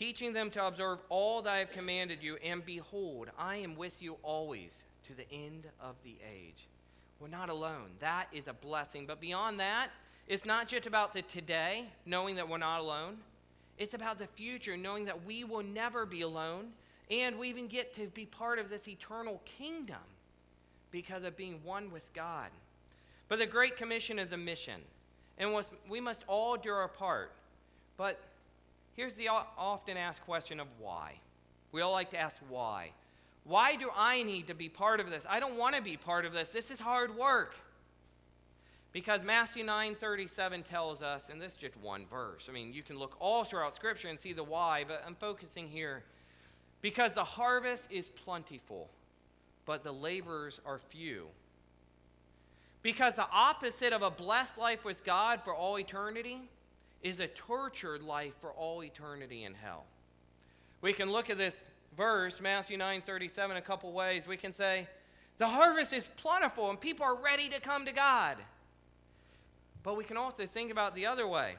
teaching 0.00 0.32
them 0.32 0.48
to 0.48 0.66
observe 0.66 0.98
all 1.10 1.42
that 1.42 1.50
I 1.52 1.58
have 1.58 1.72
commanded 1.72 2.22
you, 2.22 2.38
and 2.42 2.64
behold, 2.64 3.28
I 3.38 3.56
am 3.56 3.76
with 3.76 4.00
you 4.00 4.16
always 4.22 4.72
to 5.06 5.12
the 5.12 5.30
end 5.30 5.66
of 5.78 5.94
the 6.02 6.16
age. 6.34 6.68
We're 7.20 7.28
not 7.28 7.50
alone. 7.50 7.90
That 7.98 8.28
is 8.32 8.48
a 8.48 8.54
blessing. 8.54 9.04
But 9.06 9.20
beyond 9.20 9.60
that, 9.60 9.90
it's 10.26 10.46
not 10.46 10.68
just 10.68 10.86
about 10.86 11.12
the 11.12 11.20
today, 11.20 11.84
knowing 12.06 12.36
that 12.36 12.48
we're 12.48 12.56
not 12.56 12.80
alone. 12.80 13.18
It's 13.76 13.92
about 13.92 14.18
the 14.18 14.26
future, 14.26 14.74
knowing 14.74 15.04
that 15.04 15.26
we 15.26 15.44
will 15.44 15.62
never 15.62 16.06
be 16.06 16.22
alone, 16.22 16.68
and 17.10 17.38
we 17.38 17.50
even 17.50 17.66
get 17.66 17.94
to 17.96 18.06
be 18.06 18.24
part 18.24 18.58
of 18.58 18.70
this 18.70 18.88
eternal 18.88 19.42
kingdom 19.44 19.98
because 20.90 21.24
of 21.24 21.36
being 21.36 21.60
one 21.62 21.90
with 21.92 22.10
God. 22.14 22.48
But 23.28 23.38
the 23.38 23.44
Great 23.44 23.76
Commission 23.76 24.18
is 24.18 24.32
a 24.32 24.38
mission, 24.38 24.80
and 25.36 25.54
we 25.90 26.00
must 26.00 26.24
all 26.26 26.56
do 26.56 26.70
our 26.70 26.88
part. 26.88 27.32
But 27.98 28.18
here's 28.94 29.14
the 29.14 29.28
often 29.28 29.96
asked 29.96 30.24
question 30.24 30.60
of 30.60 30.66
why. 30.78 31.20
We 31.72 31.80
all 31.80 31.92
like 31.92 32.10
to 32.10 32.18
ask 32.18 32.36
why. 32.48 32.92
Why 33.44 33.76
do 33.76 33.90
I 33.96 34.22
need 34.22 34.48
to 34.48 34.54
be 34.54 34.68
part 34.68 35.00
of 35.00 35.10
this? 35.10 35.24
I 35.28 35.40
don't 35.40 35.56
want 35.56 35.74
to 35.76 35.82
be 35.82 35.96
part 35.96 36.24
of 36.24 36.32
this. 36.32 36.48
This 36.48 36.70
is 36.70 36.80
hard 36.80 37.16
work. 37.16 37.56
Because 38.92 39.22
Matthew 39.22 39.64
9:37 39.64 40.64
tells 40.64 41.00
us, 41.00 41.28
and 41.30 41.40
this 41.40 41.52
is 41.52 41.58
just 41.58 41.76
one 41.76 42.06
verse. 42.06 42.48
I 42.48 42.52
mean, 42.52 42.72
you 42.72 42.82
can 42.82 42.98
look 42.98 43.14
all 43.20 43.44
throughout 43.44 43.74
Scripture 43.74 44.08
and 44.08 44.18
see 44.18 44.32
the 44.32 44.42
why, 44.42 44.84
but 44.86 45.02
I'm 45.06 45.14
focusing 45.14 45.68
here. 45.68 46.02
Because 46.82 47.12
the 47.12 47.24
harvest 47.24 47.86
is 47.90 48.08
plentiful, 48.08 48.90
but 49.64 49.84
the 49.84 49.92
laborers 49.92 50.60
are 50.66 50.78
few. 50.78 51.28
Because 52.82 53.16
the 53.16 53.28
opposite 53.30 53.92
of 53.92 54.02
a 54.02 54.10
blessed 54.10 54.58
life 54.58 54.84
with 54.84 55.04
God 55.04 55.42
for 55.44 55.54
all 55.54 55.78
eternity 55.78 56.48
is 57.02 57.20
a 57.20 57.28
tortured 57.28 58.02
life 58.02 58.34
for 58.40 58.50
all 58.52 58.82
eternity 58.82 59.44
in 59.44 59.54
hell. 59.54 59.84
We 60.82 60.92
can 60.92 61.10
look 61.10 61.30
at 61.30 61.38
this 61.38 61.68
verse, 61.96 62.40
Matthew 62.40 62.78
9:37, 62.78 63.56
a 63.56 63.60
couple 63.60 63.92
ways. 63.92 64.26
We 64.26 64.36
can 64.36 64.52
say, 64.52 64.88
the 65.38 65.48
harvest 65.48 65.92
is 65.92 66.08
plentiful 66.16 66.68
and 66.68 66.78
people 66.78 67.04
are 67.04 67.14
ready 67.14 67.48
to 67.48 67.60
come 67.60 67.86
to 67.86 67.92
God. 67.92 68.36
But 69.82 69.96
we 69.96 70.04
can 70.04 70.16
also 70.16 70.44
think 70.46 70.70
about 70.70 70.94
the 70.94 71.06
other 71.06 71.26
way. 71.26 71.56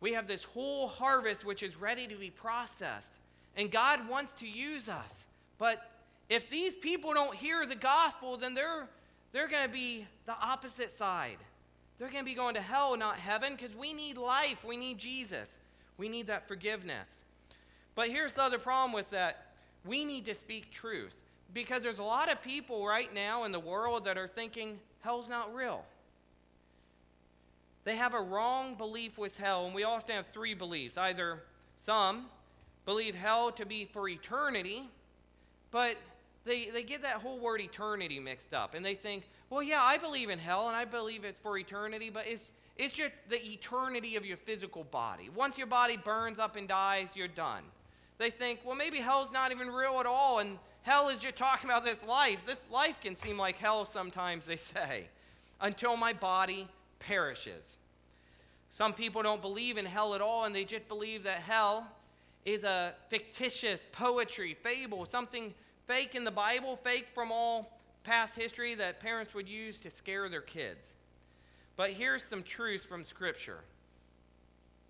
We 0.00 0.12
have 0.12 0.26
this 0.26 0.42
whole 0.42 0.88
harvest 0.88 1.44
which 1.44 1.62
is 1.62 1.76
ready 1.76 2.06
to 2.06 2.14
be 2.14 2.30
processed, 2.30 3.12
and 3.56 3.70
God 3.70 4.08
wants 4.08 4.32
to 4.34 4.48
use 4.48 4.88
us. 4.88 5.26
But 5.58 5.90
if 6.28 6.48
these 6.48 6.76
people 6.76 7.12
don't 7.12 7.34
hear 7.34 7.66
the 7.66 7.74
gospel, 7.74 8.36
then 8.36 8.54
they're, 8.54 8.88
they're 9.32 9.48
going 9.48 9.66
to 9.66 9.72
be 9.72 10.06
the 10.24 10.36
opposite 10.40 10.96
side. 10.96 11.38
They're 11.98 12.08
going 12.08 12.24
to 12.24 12.30
be 12.30 12.34
going 12.34 12.54
to 12.54 12.60
hell, 12.60 12.96
not 12.96 13.18
heaven, 13.18 13.56
because 13.56 13.74
we 13.74 13.92
need 13.92 14.16
life. 14.16 14.64
We 14.64 14.76
need 14.76 14.98
Jesus. 14.98 15.58
We 15.96 16.08
need 16.08 16.28
that 16.28 16.46
forgiveness. 16.46 17.22
But 17.94 18.08
here's 18.08 18.34
the 18.34 18.42
other 18.42 18.58
problem 18.58 18.92
with 18.92 19.10
that 19.10 19.48
we 19.84 20.04
need 20.04 20.24
to 20.26 20.34
speak 20.34 20.70
truth 20.70 21.16
because 21.52 21.82
there's 21.82 21.98
a 21.98 22.04
lot 22.04 22.30
of 22.30 22.42
people 22.42 22.86
right 22.86 23.12
now 23.12 23.44
in 23.44 23.52
the 23.52 23.60
world 23.60 24.04
that 24.04 24.16
are 24.16 24.28
thinking 24.28 24.78
hell's 25.00 25.28
not 25.28 25.54
real. 25.54 25.84
they 27.84 27.96
have 27.96 28.14
a 28.14 28.20
wrong 28.20 28.74
belief 28.74 29.16
with 29.16 29.38
hell, 29.38 29.66
and 29.66 29.74
we 29.74 29.82
often 29.82 30.14
have 30.14 30.26
three 30.26 30.54
beliefs. 30.54 30.98
Either 30.98 31.42
some 31.78 32.26
believe 32.84 33.14
hell 33.14 33.50
to 33.52 33.64
be 33.64 33.84
for 33.86 34.08
eternity, 34.08 34.88
but 35.70 35.96
they, 36.48 36.70
they 36.70 36.82
get 36.82 37.02
that 37.02 37.16
whole 37.16 37.38
word 37.38 37.60
eternity 37.60 38.18
mixed 38.18 38.52
up, 38.52 38.74
and 38.74 38.84
they 38.84 38.94
think, 38.94 39.28
well, 39.50 39.62
yeah, 39.62 39.82
I 39.82 39.98
believe 39.98 40.30
in 40.30 40.38
hell, 40.38 40.68
and 40.68 40.76
I 40.76 40.84
believe 40.84 41.24
it's 41.24 41.38
for 41.38 41.56
eternity, 41.56 42.10
but 42.10 42.26
it's, 42.26 42.50
it's 42.76 42.92
just 42.92 43.12
the 43.28 43.44
eternity 43.44 44.16
of 44.16 44.26
your 44.26 44.36
physical 44.36 44.84
body. 44.84 45.30
Once 45.34 45.56
your 45.56 45.66
body 45.66 45.96
burns 45.96 46.38
up 46.38 46.56
and 46.56 46.66
dies, 46.66 47.08
you're 47.14 47.28
done. 47.28 47.62
They 48.18 48.30
think, 48.30 48.60
well, 48.64 48.74
maybe 48.74 48.98
hell's 48.98 49.30
not 49.30 49.52
even 49.52 49.68
real 49.68 50.00
at 50.00 50.06
all, 50.06 50.40
and 50.40 50.58
hell 50.82 51.08
is 51.08 51.20
just 51.20 51.36
talking 51.36 51.70
about 51.70 51.84
this 51.84 52.02
life. 52.04 52.40
This 52.46 52.58
life 52.70 53.00
can 53.00 53.14
seem 53.14 53.38
like 53.38 53.56
hell 53.58 53.84
sometimes, 53.84 54.44
they 54.44 54.56
say, 54.56 55.08
until 55.60 55.96
my 55.96 56.12
body 56.12 56.66
perishes. 56.98 57.76
Some 58.72 58.92
people 58.92 59.22
don't 59.22 59.40
believe 59.40 59.78
in 59.78 59.84
hell 59.84 60.14
at 60.14 60.20
all, 60.20 60.44
and 60.44 60.54
they 60.54 60.64
just 60.64 60.88
believe 60.88 61.24
that 61.24 61.38
hell 61.38 61.86
is 62.44 62.64
a 62.64 62.94
fictitious 63.08 63.86
poetry, 63.92 64.54
fable, 64.54 65.04
something 65.04 65.52
fake 65.88 66.14
in 66.14 66.22
the 66.22 66.30
Bible, 66.30 66.76
fake 66.76 67.08
from 67.14 67.32
all 67.32 67.80
past 68.04 68.36
history 68.36 68.74
that 68.76 69.00
parents 69.00 69.34
would 69.34 69.48
use 69.48 69.80
to 69.80 69.90
scare 69.90 70.28
their 70.28 70.42
kids. 70.42 70.92
But 71.76 71.90
here's 71.90 72.22
some 72.22 72.42
truths 72.42 72.84
from 72.84 73.04
Scripture 73.04 73.64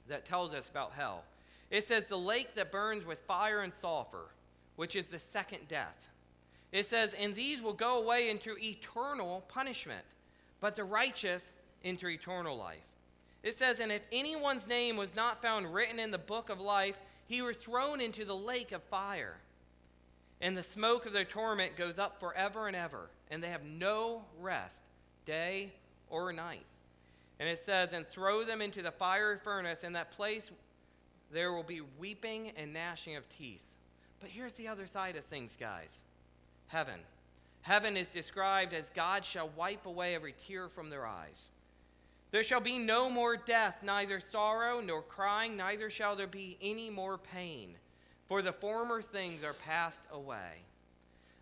that 0.08 0.26
tells 0.26 0.52
us 0.52 0.68
about 0.68 0.92
hell. 0.92 1.22
It 1.70 1.86
says, 1.86 2.06
the 2.06 2.18
lake 2.18 2.54
that 2.56 2.72
burns 2.72 3.06
with 3.06 3.20
fire 3.20 3.60
and 3.60 3.72
sulfur, 3.80 4.26
which 4.76 4.96
is 4.96 5.06
the 5.06 5.18
second 5.18 5.68
death. 5.68 6.10
It 6.72 6.86
says, 6.86 7.14
and 7.18 7.34
these 7.34 7.62
will 7.62 7.72
go 7.72 8.02
away 8.02 8.28
into 8.28 8.56
eternal 8.58 9.44
punishment, 9.48 10.04
but 10.60 10.76
the 10.76 10.84
righteous 10.84 11.54
into 11.82 12.08
eternal 12.08 12.56
life. 12.56 12.78
It 13.42 13.54
says, 13.54 13.80
and 13.80 13.92
if 13.92 14.02
anyone's 14.10 14.66
name 14.66 14.96
was 14.96 15.14
not 15.14 15.40
found 15.40 15.72
written 15.72 15.98
in 16.00 16.10
the 16.10 16.18
book 16.18 16.50
of 16.50 16.60
life, 16.60 16.96
he 17.26 17.40
was 17.40 17.56
thrown 17.56 18.00
into 18.00 18.24
the 18.24 18.36
lake 18.36 18.72
of 18.72 18.82
fire. 18.84 19.36
And 20.40 20.56
the 20.56 20.62
smoke 20.62 21.06
of 21.06 21.12
their 21.12 21.24
torment 21.24 21.76
goes 21.76 21.98
up 21.98 22.20
forever 22.20 22.68
and 22.68 22.76
ever, 22.76 23.10
and 23.30 23.42
they 23.42 23.48
have 23.48 23.64
no 23.64 24.22
rest, 24.40 24.80
day 25.26 25.72
or 26.08 26.32
night. 26.32 26.64
And 27.40 27.48
it 27.48 27.58
says, 27.58 27.92
And 27.92 28.06
throw 28.06 28.44
them 28.44 28.62
into 28.62 28.82
the 28.82 28.90
fiery 28.90 29.38
furnace. 29.38 29.82
In 29.82 29.92
that 29.94 30.12
place 30.12 30.50
there 31.30 31.52
will 31.52 31.62
be 31.62 31.82
weeping 31.98 32.52
and 32.56 32.72
gnashing 32.72 33.16
of 33.16 33.28
teeth. 33.28 33.64
But 34.20 34.30
here's 34.30 34.54
the 34.54 34.68
other 34.68 34.86
side 34.86 35.16
of 35.16 35.24
things, 35.24 35.56
guys 35.58 35.90
heaven. 36.68 37.00
Heaven 37.62 37.96
is 37.96 38.08
described 38.08 38.72
as 38.72 38.90
God 38.90 39.24
shall 39.24 39.50
wipe 39.56 39.86
away 39.86 40.14
every 40.14 40.34
tear 40.46 40.68
from 40.68 40.90
their 40.90 41.06
eyes. 41.06 41.48
There 42.30 42.42
shall 42.42 42.60
be 42.60 42.78
no 42.78 43.10
more 43.10 43.36
death, 43.36 43.82
neither 43.82 44.20
sorrow 44.20 44.80
nor 44.80 45.02
crying, 45.02 45.56
neither 45.56 45.90
shall 45.90 46.14
there 46.14 46.26
be 46.26 46.58
any 46.60 46.90
more 46.90 47.18
pain, 47.18 47.74
for 48.28 48.42
the 48.42 48.52
former 48.52 49.00
things 49.00 49.42
are 49.42 49.54
passed 49.54 50.02
away. 50.12 50.62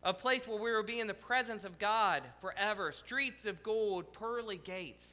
A 0.04 0.14
place 0.14 0.46
where 0.46 0.60
we 0.60 0.72
will 0.72 0.84
be 0.84 1.00
in 1.00 1.08
the 1.08 1.14
presence 1.14 1.64
of 1.64 1.78
God 1.80 2.22
forever, 2.40 2.92
streets 2.92 3.44
of 3.44 3.62
gold, 3.62 4.12
pearly 4.12 4.56
gates. 4.56 5.04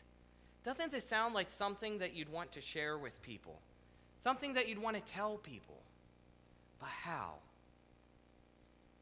Doesn't 0.63 0.91
this 0.91 1.07
sound 1.07 1.33
like 1.33 1.49
something 1.49 1.97
that 1.97 2.13
you'd 2.13 2.31
want 2.31 2.51
to 2.53 2.61
share 2.61 2.97
with 2.97 3.19
people? 3.23 3.59
Something 4.23 4.53
that 4.53 4.69
you'd 4.69 4.81
want 4.81 4.95
to 4.95 5.13
tell 5.13 5.37
people? 5.37 5.81
But 6.79 6.89
how? 6.89 7.33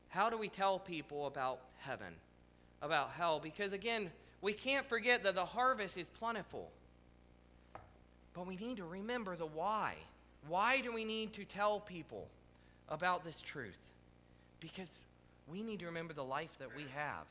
How 0.08 0.30
do 0.30 0.38
we 0.38 0.48
tell 0.48 0.80
people 0.80 1.28
about 1.28 1.60
heaven, 1.80 2.14
about 2.82 3.12
hell? 3.12 3.40
Because 3.40 3.74
again, 3.74 4.12
we 4.42 4.54
can't 4.54 4.88
forget 4.88 5.24
that 5.24 5.36
the 5.36 5.46
harvest 5.46 5.98
is 5.98 6.08
plentiful. 6.20 6.72
But 8.34 8.48
we 8.48 8.56
need 8.56 8.78
to 8.78 8.86
remember 8.86 9.36
the 9.36 9.46
why. 9.46 9.96
Why 10.48 10.80
do 10.80 10.94
we 10.94 11.04
need 11.04 11.34
to 11.34 11.44
tell 11.44 11.82
people 11.82 12.28
about 12.91 13.25
this 13.25 13.41
truth? 13.41 13.80
Because 14.60 14.89
we 15.47 15.63
need 15.63 15.80
to 15.80 15.88
remember 15.88 16.13
the 16.13 16.23
life 16.23 16.51
that 16.60 16.69
we 16.77 16.84
have. 16.93 17.25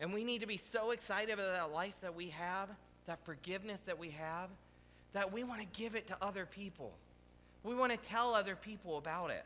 And 0.00 0.12
we 0.12 0.24
need 0.24 0.42
to 0.42 0.46
be 0.46 0.58
so 0.58 0.90
excited 0.90 1.32
about 1.32 1.54
that 1.54 1.72
life 1.72 1.94
that 2.02 2.14
we 2.14 2.28
have 2.28 2.68
that 3.10 3.24
forgiveness 3.24 3.80
that 3.82 3.98
we 3.98 4.10
have, 4.10 4.48
that 5.12 5.32
we 5.32 5.42
want 5.42 5.60
to 5.60 5.66
give 5.80 5.96
it 5.96 6.06
to 6.06 6.16
other 6.22 6.46
people. 6.46 6.92
We 7.64 7.74
want 7.74 7.90
to 7.90 7.98
tell 8.08 8.34
other 8.34 8.54
people 8.54 8.98
about 8.98 9.30
it. 9.30 9.44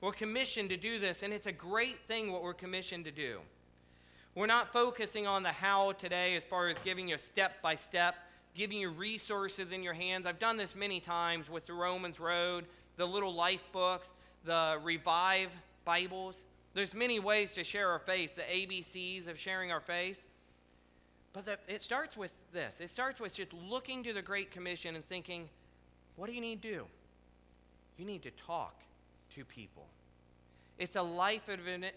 We're 0.00 0.12
commissioned 0.12 0.70
to 0.70 0.76
do 0.76 0.98
this, 0.98 1.22
and 1.22 1.32
it's 1.32 1.46
a 1.46 1.52
great 1.52 2.00
thing 2.00 2.32
what 2.32 2.42
we're 2.42 2.52
commissioned 2.52 3.04
to 3.04 3.12
do. 3.12 3.38
We're 4.34 4.46
not 4.46 4.72
focusing 4.72 5.28
on 5.28 5.44
the 5.44 5.50
how 5.50 5.92
today 5.92 6.34
as 6.34 6.44
far 6.44 6.68
as 6.68 6.80
giving 6.80 7.08
you 7.08 7.16
step 7.18 7.62
by 7.62 7.76
step, 7.76 8.16
giving 8.56 8.78
you 8.78 8.90
resources 8.90 9.70
in 9.70 9.84
your 9.84 9.94
hands. 9.94 10.26
I've 10.26 10.40
done 10.40 10.56
this 10.56 10.74
many 10.74 10.98
times 10.98 11.48
with 11.48 11.66
the 11.66 11.74
Romans 11.74 12.18
Road, 12.18 12.64
the 12.96 13.06
little 13.06 13.34
life 13.34 13.64
books, 13.72 14.08
the 14.44 14.78
Revive 14.82 15.50
Bibles. 15.84 16.36
There's 16.74 16.94
many 16.94 17.20
ways 17.20 17.52
to 17.52 17.64
share 17.64 17.90
our 17.90 17.98
faith, 17.98 18.36
the 18.36 18.42
ABCs 18.42 19.28
of 19.28 19.38
sharing 19.38 19.72
our 19.72 19.80
faith. 19.80 20.22
But 21.32 21.44
the, 21.44 21.58
it 21.68 21.82
starts 21.82 22.16
with 22.16 22.32
this 22.52 22.80
it 22.80 22.90
starts 22.90 23.20
with 23.20 23.34
just 23.34 23.52
looking 23.52 24.02
to 24.04 24.12
the 24.12 24.22
Great 24.22 24.50
Commission 24.50 24.96
and 24.96 25.04
thinking, 25.04 25.48
what 26.16 26.26
do 26.26 26.32
you 26.32 26.40
need 26.40 26.62
to 26.62 26.68
do? 26.68 26.86
You 27.98 28.04
need 28.04 28.22
to 28.22 28.30
talk 28.30 28.74
to 29.34 29.44
people. 29.44 29.86
It's 30.78 30.96
a 30.96 31.02
life 31.02 31.48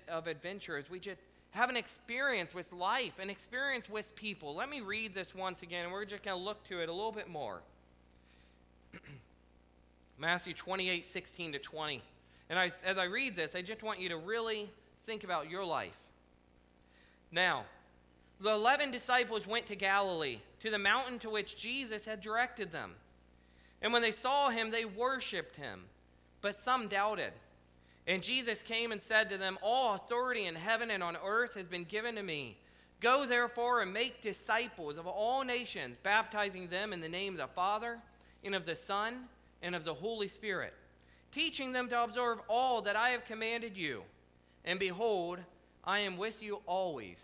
of, 0.09 0.27
adventure 0.27 0.77
as 0.77 0.89
we 0.89 0.99
just 0.99 1.21
have 1.51 1.69
an 1.69 1.77
experience 1.77 2.53
with 2.53 2.71
life, 2.73 3.13
an 3.19 3.29
experience 3.29 3.89
with 3.89 4.13
people. 4.15 4.53
Let 4.55 4.69
me 4.69 4.81
read 4.81 5.15
this 5.15 5.33
once 5.33 5.61
again, 5.61 5.85
and 5.85 5.93
we're 5.93 6.03
just 6.03 6.23
going 6.23 6.37
to 6.37 6.43
look 6.43 6.67
to 6.67 6.81
it 6.81 6.89
a 6.89 6.91
little 6.91 7.13
bit 7.13 7.29
more. 7.29 7.61
Matthew 10.19 10.53
28 10.53 11.07
16 11.07 11.53
to 11.53 11.59
20. 11.59 12.01
And 12.49 12.59
I, 12.59 12.71
as 12.85 12.97
I 12.97 13.05
read 13.05 13.35
this, 13.35 13.55
I 13.55 13.61
just 13.61 13.83
want 13.83 13.99
you 13.99 14.09
to 14.09 14.17
really 14.17 14.69
think 15.05 15.23
about 15.23 15.49
your 15.49 15.65
life. 15.65 15.97
Now, 17.31 17.63
the 18.39 18.51
eleven 18.51 18.91
disciples 18.91 19.47
went 19.47 19.65
to 19.67 19.75
Galilee, 19.75 20.39
to 20.61 20.69
the 20.69 20.77
mountain 20.77 21.19
to 21.19 21.29
which 21.29 21.55
Jesus 21.55 22.05
had 22.05 22.21
directed 22.21 22.71
them. 22.71 22.93
And 23.81 23.91
when 23.91 24.01
they 24.01 24.11
saw 24.11 24.49
him, 24.49 24.71
they 24.71 24.85
worshiped 24.85 25.55
him, 25.55 25.83
but 26.41 26.61
some 26.63 26.87
doubted. 26.87 27.33
And 28.05 28.21
Jesus 28.21 28.61
came 28.61 28.91
and 28.91 29.01
said 29.01 29.29
to 29.29 29.37
them, 29.37 29.57
All 29.61 29.95
authority 29.95 30.45
in 30.45 30.55
heaven 30.55 30.91
and 30.91 31.01
on 31.01 31.17
earth 31.25 31.55
has 31.55 31.67
been 31.67 31.85
given 31.85 32.15
to 32.15 32.23
me. 32.23 32.57
Go 32.99 33.25
therefore 33.25 33.81
and 33.81 33.91
make 33.91 34.21
disciples 34.21 34.97
of 34.97 35.07
all 35.07 35.43
nations, 35.43 35.97
baptizing 36.03 36.67
them 36.67 36.93
in 36.93 37.01
the 37.01 37.09
name 37.09 37.33
of 37.33 37.39
the 37.39 37.47
Father, 37.47 37.99
and 38.43 38.55
of 38.55 38.65
the 38.65 38.75
Son, 38.75 39.25
and 39.61 39.75
of 39.75 39.85
the 39.85 39.93
Holy 39.93 40.27
Spirit, 40.27 40.73
teaching 41.33 41.71
them 41.71 41.89
to 41.89 42.03
observe 42.03 42.39
all 42.47 42.81
that 42.83 42.95
I 42.95 43.09
have 43.09 43.25
commanded 43.25 43.77
you. 43.77 44.03
And 44.65 44.79
behold, 44.79 45.39
I 45.83 45.99
am 45.99 46.17
with 46.17 46.41
you 46.41 46.61
always 46.65 47.23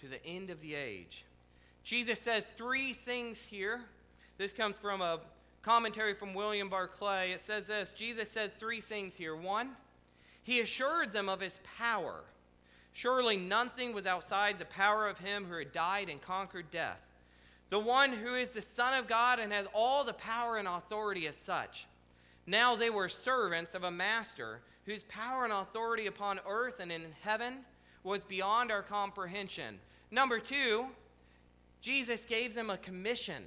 to 0.00 0.06
the 0.08 0.24
end 0.24 0.50
of 0.50 0.60
the 0.60 0.74
age. 0.74 1.24
Jesus 1.82 2.20
says 2.20 2.44
three 2.56 2.92
things 2.92 3.44
here. 3.44 3.80
This 4.38 4.52
comes 4.52 4.76
from 4.76 5.00
a 5.00 5.20
commentary 5.62 6.14
from 6.14 6.34
William 6.34 6.68
Barclay. 6.68 7.32
It 7.32 7.42
says 7.42 7.66
this 7.66 7.92
Jesus 7.92 8.30
says 8.30 8.50
three 8.58 8.80
things 8.80 9.16
here. 9.16 9.34
One, 9.34 9.70
he 10.42 10.60
assured 10.60 11.12
them 11.12 11.28
of 11.28 11.40
his 11.40 11.58
power. 11.78 12.22
Surely 12.92 13.36
nothing 13.36 13.94
was 13.94 14.06
outside 14.06 14.58
the 14.58 14.64
power 14.64 15.08
of 15.08 15.18
him 15.18 15.44
who 15.44 15.56
had 15.56 15.72
died 15.72 16.08
and 16.08 16.20
conquered 16.20 16.70
death. 16.70 17.00
The 17.70 17.78
one 17.78 18.12
who 18.12 18.34
is 18.34 18.50
the 18.50 18.62
Son 18.62 18.94
of 18.98 19.06
God 19.06 19.38
and 19.38 19.52
has 19.52 19.66
all 19.72 20.04
the 20.04 20.12
power 20.12 20.56
and 20.56 20.66
authority 20.66 21.28
as 21.28 21.36
such. 21.36 21.86
Now 22.50 22.74
they 22.74 22.90
were 22.90 23.08
servants 23.08 23.76
of 23.76 23.84
a 23.84 23.92
master 23.92 24.60
whose 24.84 25.04
power 25.04 25.44
and 25.44 25.52
authority 25.52 26.08
upon 26.08 26.40
earth 26.48 26.80
and 26.80 26.90
in 26.90 27.02
heaven 27.20 27.58
was 28.02 28.24
beyond 28.24 28.72
our 28.72 28.82
comprehension. 28.82 29.78
Number 30.10 30.40
two, 30.40 30.86
Jesus 31.80 32.24
gave 32.24 32.56
them 32.56 32.68
a 32.68 32.76
commission. 32.76 33.44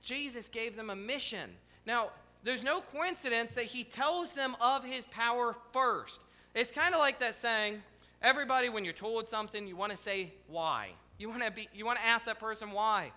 Jesus 0.00 0.48
gave 0.48 0.74
them 0.74 0.88
a 0.88 0.96
mission. 0.96 1.50
Now, 1.84 2.12
there's 2.44 2.62
no 2.62 2.80
coincidence 2.80 3.52
that 3.56 3.66
he 3.66 3.84
tells 3.84 4.32
them 4.32 4.56
of 4.58 4.82
his 4.82 5.04
power 5.08 5.54
first. 5.74 6.20
It's 6.54 6.72
kind 6.72 6.94
of 6.94 6.98
like 6.98 7.18
that 7.18 7.34
saying, 7.34 7.82
everybody, 8.22 8.70
when 8.70 8.86
you're 8.86 8.94
told 8.94 9.28
something, 9.28 9.68
you 9.68 9.76
want 9.76 9.92
to 9.92 9.98
say 9.98 10.32
why. 10.48 10.92
You 11.18 11.28
want 11.28 11.42
to 11.42 11.50
be, 11.50 11.68
you 11.74 11.84
want 11.84 11.98
to 11.98 12.06
ask 12.06 12.24
that 12.24 12.40
person 12.40 12.70
why. 12.70 13.12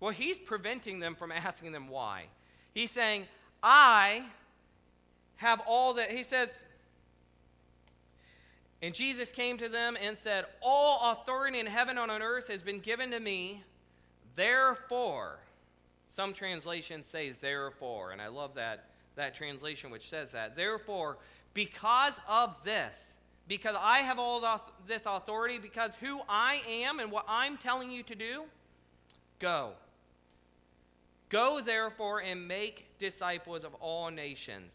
Well, 0.00 0.10
he's 0.10 0.36
preventing 0.36 0.98
them 0.98 1.14
from 1.14 1.30
asking 1.46 1.70
them 1.70 1.86
why. 1.86 2.24
He's 2.74 2.90
saying, 2.90 3.26
I 3.62 4.24
have 5.40 5.62
all 5.66 5.94
that. 5.94 6.10
He 6.10 6.22
says, 6.22 6.60
and 8.82 8.94
Jesus 8.94 9.32
came 9.32 9.56
to 9.56 9.70
them 9.70 9.96
and 10.00 10.18
said, 10.18 10.44
All 10.60 11.12
authority 11.12 11.58
in 11.58 11.64
heaven 11.66 11.96
and 11.96 12.10
on 12.10 12.22
earth 12.22 12.48
has 12.48 12.62
been 12.62 12.78
given 12.78 13.10
to 13.12 13.20
me. 13.20 13.64
Therefore, 14.36 15.38
some 16.14 16.34
translations 16.34 17.06
say 17.06 17.30
therefore, 17.30 18.12
and 18.12 18.20
I 18.20 18.28
love 18.28 18.54
that, 18.56 18.90
that 19.16 19.34
translation 19.34 19.90
which 19.90 20.10
says 20.10 20.32
that. 20.32 20.56
Therefore, 20.56 21.16
because 21.54 22.14
of 22.28 22.62
this, 22.62 22.92
because 23.48 23.76
I 23.80 24.00
have 24.00 24.18
all 24.18 24.40
this 24.86 25.02
authority, 25.06 25.58
because 25.58 25.94
who 25.94 26.20
I 26.28 26.60
am 26.68 27.00
and 27.00 27.10
what 27.10 27.24
I'm 27.26 27.56
telling 27.56 27.90
you 27.90 28.02
to 28.04 28.14
do, 28.14 28.42
go. 29.38 29.72
Go 31.30 31.62
therefore 31.62 32.20
and 32.20 32.46
make 32.46 32.98
disciples 32.98 33.64
of 33.64 33.74
all 33.76 34.10
nations. 34.10 34.72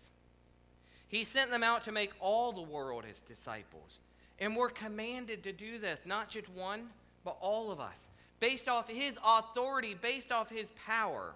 He 1.15 1.23
sent 1.23 1.49
them 1.49 1.63
out 1.63 1.85
to 1.85 1.93
make 1.93 2.11
all 2.19 2.51
the 2.51 2.61
world 2.61 3.05
his 3.05 3.21
disciples. 3.21 3.99
And 4.37 4.53
we're 4.53 4.67
commanded 4.67 5.43
to 5.43 5.53
do 5.53 5.79
this, 5.79 6.01
not 6.05 6.29
just 6.29 6.49
one, 6.49 6.89
but 7.23 7.37
all 7.39 7.71
of 7.71 7.79
us, 7.79 7.95
based 8.41 8.67
off 8.67 8.89
his 8.89 9.17
authority, 9.25 9.93
based 9.93 10.33
off 10.33 10.49
his 10.49 10.73
power. 10.85 11.33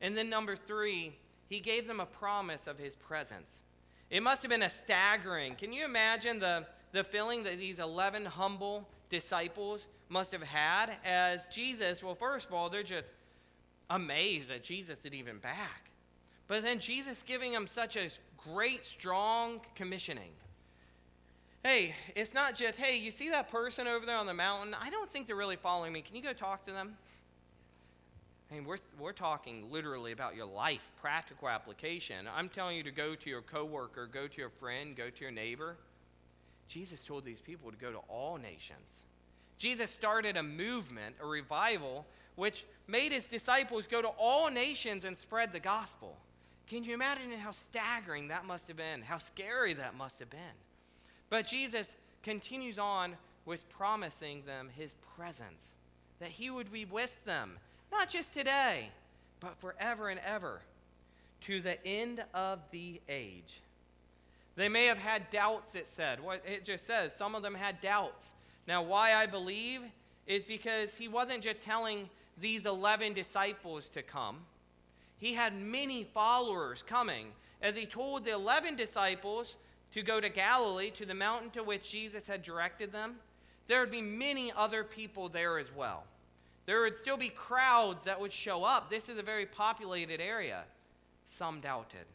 And 0.00 0.16
then, 0.16 0.30
number 0.30 0.54
three, 0.54 1.12
he 1.48 1.58
gave 1.58 1.88
them 1.88 1.98
a 1.98 2.06
promise 2.06 2.68
of 2.68 2.78
his 2.78 2.94
presence. 2.94 3.50
It 4.10 4.22
must 4.22 4.42
have 4.42 4.50
been 4.50 4.62
a 4.62 4.70
staggering. 4.70 5.56
Can 5.56 5.72
you 5.72 5.84
imagine 5.84 6.38
the, 6.38 6.64
the 6.92 7.02
feeling 7.02 7.42
that 7.42 7.58
these 7.58 7.80
11 7.80 8.26
humble 8.26 8.88
disciples 9.10 9.88
must 10.08 10.30
have 10.30 10.44
had 10.44 10.98
as 11.04 11.46
Jesus? 11.46 12.00
Well, 12.00 12.14
first 12.14 12.46
of 12.46 12.54
all, 12.54 12.70
they're 12.70 12.84
just 12.84 13.08
amazed 13.90 14.50
that 14.50 14.62
Jesus 14.62 14.98
is 15.02 15.12
even 15.12 15.38
back. 15.38 15.90
But 16.46 16.62
then 16.62 16.78
Jesus 16.78 17.24
giving 17.26 17.50
them 17.50 17.66
such 17.66 17.96
a 17.96 18.08
great, 18.36 18.84
strong 18.84 19.60
commissioning. 19.74 20.30
Hey, 21.64 21.94
it's 22.14 22.32
not 22.32 22.54
just, 22.54 22.78
hey, 22.78 22.98
you 22.98 23.10
see 23.10 23.30
that 23.30 23.50
person 23.50 23.86
over 23.86 24.06
there 24.06 24.16
on 24.16 24.26
the 24.26 24.34
mountain? 24.34 24.74
I 24.80 24.88
don't 24.90 25.10
think 25.10 25.26
they're 25.26 25.34
really 25.34 25.56
following 25.56 25.92
me. 25.92 26.00
Can 26.00 26.14
you 26.14 26.22
go 26.22 26.32
talk 26.32 26.64
to 26.66 26.72
them? 26.72 26.96
I 28.50 28.54
mean, 28.54 28.64
we're, 28.64 28.76
we're 29.00 29.12
talking 29.12 29.70
literally 29.72 30.12
about 30.12 30.36
your 30.36 30.46
life, 30.46 30.92
practical 31.00 31.48
application. 31.48 32.28
I'm 32.32 32.48
telling 32.48 32.76
you 32.76 32.84
to 32.84 32.92
go 32.92 33.16
to 33.16 33.28
your 33.28 33.42
coworker, 33.42 34.06
go 34.06 34.28
to 34.28 34.38
your 34.38 34.50
friend, 34.50 34.94
go 34.96 35.10
to 35.10 35.20
your 35.20 35.32
neighbor. 35.32 35.76
Jesus 36.68 37.04
told 37.04 37.24
these 37.24 37.40
people 37.40 37.70
to 37.70 37.76
go 37.76 37.90
to 37.90 37.98
all 38.08 38.36
nations. 38.36 38.78
Jesus 39.58 39.90
started 39.90 40.36
a 40.36 40.42
movement, 40.42 41.16
a 41.20 41.26
revival, 41.26 42.06
which 42.36 42.64
made 42.86 43.10
his 43.10 43.24
disciples 43.24 43.86
go 43.86 44.02
to 44.02 44.08
all 44.18 44.50
nations 44.50 45.04
and 45.04 45.16
spread 45.16 45.52
the 45.52 45.60
gospel. 45.60 46.16
Can 46.68 46.82
you 46.82 46.94
imagine 46.94 47.30
how 47.38 47.52
staggering 47.52 48.28
that 48.28 48.44
must 48.44 48.66
have 48.68 48.76
been? 48.76 49.02
How 49.02 49.18
scary 49.18 49.74
that 49.74 49.96
must 49.96 50.18
have 50.18 50.30
been? 50.30 50.40
But 51.30 51.46
Jesus 51.46 51.86
continues 52.22 52.78
on 52.78 53.14
with 53.44 53.68
promising 53.68 54.42
them 54.46 54.68
his 54.76 54.94
presence, 55.16 55.62
that 56.18 56.28
he 56.28 56.50
would 56.50 56.72
be 56.72 56.84
with 56.84 57.24
them, 57.24 57.52
not 57.92 58.10
just 58.10 58.34
today, 58.34 58.90
but 59.38 59.56
forever 59.60 60.08
and 60.08 60.20
ever, 60.26 60.60
to 61.42 61.60
the 61.60 61.84
end 61.86 62.24
of 62.34 62.58
the 62.72 63.00
age. 63.08 63.60
They 64.56 64.68
may 64.68 64.86
have 64.86 64.98
had 64.98 65.30
doubts, 65.30 65.74
it 65.74 65.86
said. 65.94 66.18
What 66.18 66.42
it 66.46 66.64
just 66.64 66.86
says, 66.86 67.14
some 67.14 67.34
of 67.34 67.42
them 67.42 67.54
had 67.54 67.80
doubts. 67.80 68.24
Now, 68.66 68.82
why 68.82 69.14
I 69.14 69.26
believe 69.26 69.82
is 70.26 70.44
because 70.44 70.96
he 70.96 71.06
wasn't 71.06 71.42
just 71.42 71.60
telling 71.60 72.08
these 72.38 72.66
11 72.66 73.12
disciples 73.12 73.88
to 73.90 74.02
come, 74.02 74.38
he 75.18 75.34
had 75.34 75.54
many 75.54 76.04
followers 76.04 76.82
coming. 76.82 77.28
As 77.62 77.76
he 77.76 77.86
told 77.86 78.24
the 78.24 78.32
11 78.32 78.76
disciples 78.76 79.56
to 79.92 80.02
go 80.02 80.20
to 80.20 80.28
Galilee, 80.28 80.90
to 80.90 81.06
the 81.06 81.14
mountain 81.14 81.50
to 81.50 81.62
which 81.62 81.90
Jesus 81.90 82.26
had 82.26 82.42
directed 82.42 82.92
them, 82.92 83.16
there 83.66 83.80
would 83.80 83.90
be 83.90 84.02
many 84.02 84.52
other 84.52 84.84
people 84.84 85.28
there 85.28 85.58
as 85.58 85.74
well. 85.74 86.04
There 86.66 86.82
would 86.82 86.96
still 86.96 87.16
be 87.16 87.28
crowds 87.28 88.04
that 88.04 88.20
would 88.20 88.32
show 88.32 88.64
up. 88.64 88.90
This 88.90 89.08
is 89.08 89.18
a 89.18 89.22
very 89.22 89.46
populated 89.46 90.20
area. 90.20 90.64
Some 91.28 91.60
doubted. 91.60 92.06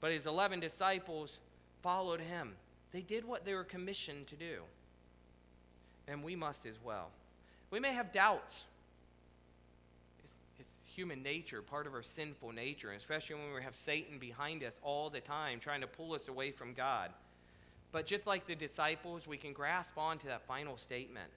But 0.00 0.12
his 0.12 0.26
11 0.26 0.60
disciples 0.60 1.38
followed 1.82 2.20
him. 2.20 2.52
They 2.92 3.02
did 3.02 3.24
what 3.24 3.44
they 3.44 3.54
were 3.54 3.64
commissioned 3.64 4.26
to 4.28 4.36
do. 4.36 4.62
And 6.08 6.22
we 6.22 6.36
must 6.36 6.66
as 6.66 6.76
well. 6.84 7.10
We 7.70 7.80
may 7.80 7.92
have 7.92 8.12
doubts. 8.12 8.64
Human 10.94 11.24
nature, 11.24 11.60
part 11.60 11.88
of 11.88 11.94
our 11.94 12.04
sinful 12.04 12.52
nature, 12.52 12.92
especially 12.92 13.36
when 13.36 13.52
we 13.52 13.62
have 13.62 13.74
Satan 13.74 14.18
behind 14.18 14.62
us 14.62 14.74
all 14.82 15.10
the 15.10 15.20
time 15.20 15.58
trying 15.58 15.80
to 15.80 15.88
pull 15.88 16.14
us 16.14 16.28
away 16.28 16.52
from 16.52 16.72
God. 16.72 17.10
But 17.90 18.06
just 18.06 18.28
like 18.28 18.46
the 18.46 18.54
disciples, 18.54 19.26
we 19.26 19.36
can 19.36 19.52
grasp 19.52 19.98
on 19.98 20.18
to 20.18 20.26
that 20.26 20.46
final 20.46 20.76
statement. 20.76 21.30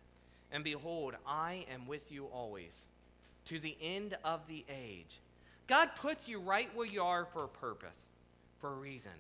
And 0.51 0.63
behold, 0.63 1.15
I 1.25 1.65
am 1.73 1.87
with 1.87 2.11
you 2.11 2.25
always, 2.25 2.73
to 3.45 3.59
the 3.59 3.75
end 3.81 4.15
of 4.23 4.47
the 4.47 4.63
age. 4.69 5.19
God 5.65 5.89
puts 5.95 6.27
you 6.27 6.39
right 6.39 6.69
where 6.75 6.85
you 6.85 7.01
are 7.01 7.25
for 7.25 7.43
a 7.43 7.49
purpose, 7.49 8.05
for 8.59 8.71
a 8.71 8.75
reason. 8.75 9.11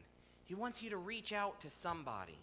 He 0.45 0.53
wants 0.53 0.83
you 0.83 0.91
to 0.91 0.97
reach 0.97 1.33
out 1.33 1.59
to 1.61 1.69
somebody. 1.69 2.37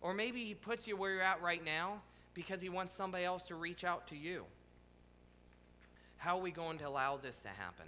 Or 0.00 0.12
maybe 0.12 0.44
He 0.44 0.54
puts 0.54 0.86
you 0.86 0.96
where 0.96 1.12
you're 1.12 1.22
at 1.22 1.42
right 1.42 1.64
now 1.64 2.02
because 2.34 2.60
He 2.60 2.68
wants 2.68 2.94
somebody 2.94 3.24
else 3.24 3.42
to 3.44 3.54
reach 3.54 3.82
out 3.82 4.06
to 4.08 4.16
you. 4.16 4.44
How 6.24 6.38
are 6.38 6.42
we 6.42 6.52
going 6.52 6.78
to 6.78 6.88
allow 6.88 7.18
this 7.18 7.36
to 7.40 7.48
happen? 7.48 7.84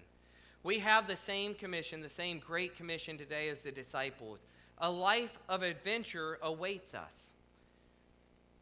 We 0.62 0.80
have 0.80 1.08
the 1.08 1.16
same 1.16 1.54
commission, 1.54 2.02
the 2.02 2.10
same 2.10 2.38
great 2.38 2.76
commission 2.76 3.16
today 3.16 3.48
as 3.48 3.62
the 3.62 3.72
disciples. 3.72 4.40
A 4.76 4.90
life 4.90 5.38
of 5.48 5.62
adventure 5.62 6.38
awaits 6.42 6.92
us, 6.92 7.30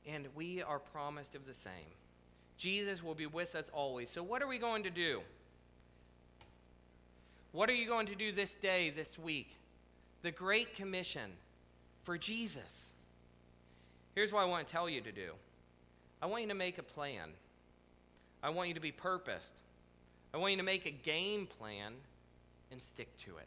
and 0.07 0.29
we 0.37 0.63
are 0.63 0.79
promised 0.79 1.35
of 1.35 1.45
the 1.45 1.55
same. 1.55 1.91
Jesus 2.57 3.03
will 3.03 3.17
be 3.17 3.27
with 3.27 3.57
us 3.57 3.69
always. 3.75 4.11
So, 4.11 4.23
what 4.23 4.43
are 4.43 4.47
we 4.47 4.59
going 4.59 4.85
to 4.85 4.91
do? 4.91 5.23
What 7.51 7.69
are 7.69 7.75
you 7.75 7.89
going 7.89 8.07
to 8.07 8.15
do 8.15 8.31
this 8.31 8.55
day, 8.55 8.91
this 8.91 9.19
week? 9.19 9.57
The 10.23 10.31
Great 10.31 10.77
Commission 10.77 11.33
for 12.05 12.17
Jesus. 12.17 12.91
Here's 14.15 14.33
what 14.33 14.45
I 14.45 14.47
want 14.47 14.69
to 14.69 14.73
tell 14.73 14.89
you 14.89 15.01
to 15.01 15.11
do 15.11 15.33
I 16.23 16.27
want 16.27 16.43
you 16.43 16.49
to 16.49 16.55
make 16.55 16.79
a 16.79 16.85
plan. 16.85 17.31
I 18.41 18.51
want 18.51 18.69
you 18.69 18.75
to 18.75 18.81
be 18.81 18.93
purposed. 18.93 19.64
I 20.35 20.37
want 20.37 20.51
you 20.51 20.59
to 20.59 20.65
make 20.65 20.85
a 20.85 20.91
game 20.91 21.47
plan 21.47 21.93
and 22.73 22.83
stick 22.83 23.17
to 23.25 23.37
it. 23.37 23.47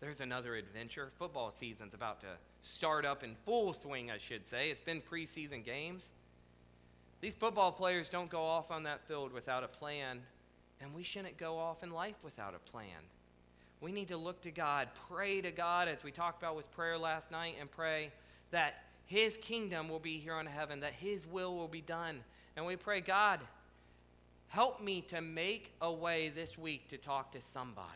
There's 0.00 0.20
another 0.20 0.54
adventure. 0.54 1.08
Football 1.18 1.50
season's 1.50 1.94
about 1.94 2.20
to 2.20 2.26
start 2.62 3.06
up 3.06 3.24
in 3.24 3.34
full 3.46 3.72
swing, 3.72 4.10
I 4.10 4.18
should 4.18 4.46
say. 4.46 4.70
It's 4.70 4.82
been 4.82 5.00
preseason 5.00 5.64
games. 5.64 6.10
These 7.22 7.34
football 7.34 7.72
players 7.72 8.10
don't 8.10 8.28
go 8.28 8.42
off 8.42 8.70
on 8.70 8.82
that 8.82 9.00
field 9.08 9.32
without 9.32 9.64
a 9.64 9.68
plan, 9.68 10.20
and 10.80 10.92
we 10.92 11.02
shouldn't 11.02 11.38
go 11.38 11.56
off 11.56 11.82
in 11.82 11.90
life 11.90 12.16
without 12.22 12.54
a 12.54 12.70
plan. 12.70 12.86
We 13.80 13.92
need 13.92 14.08
to 14.08 14.16
look 14.16 14.42
to 14.42 14.50
God, 14.50 14.88
pray 15.08 15.40
to 15.40 15.52
God, 15.52 15.88
as 15.88 16.04
we 16.04 16.10
talked 16.10 16.42
about 16.42 16.54
with 16.54 16.70
prayer 16.72 16.98
last 16.98 17.30
night, 17.30 17.54
and 17.58 17.70
pray 17.70 18.10
that 18.50 18.84
his 19.06 19.36
kingdom 19.38 19.88
will 19.88 19.98
be 19.98 20.18
here 20.18 20.34
on 20.34 20.46
heaven, 20.46 20.80
that 20.80 20.94
His 20.94 21.26
will 21.26 21.56
will 21.56 21.68
be 21.68 21.80
done. 21.80 22.20
And 22.56 22.64
we 22.66 22.76
pray, 22.76 23.00
God, 23.00 23.40
help 24.52 24.82
me 24.82 25.00
to 25.00 25.22
make 25.22 25.72
a 25.80 25.90
way 25.90 26.28
this 26.28 26.58
week 26.58 26.86
to 26.90 26.98
talk 26.98 27.32
to 27.32 27.38
somebody, 27.54 27.88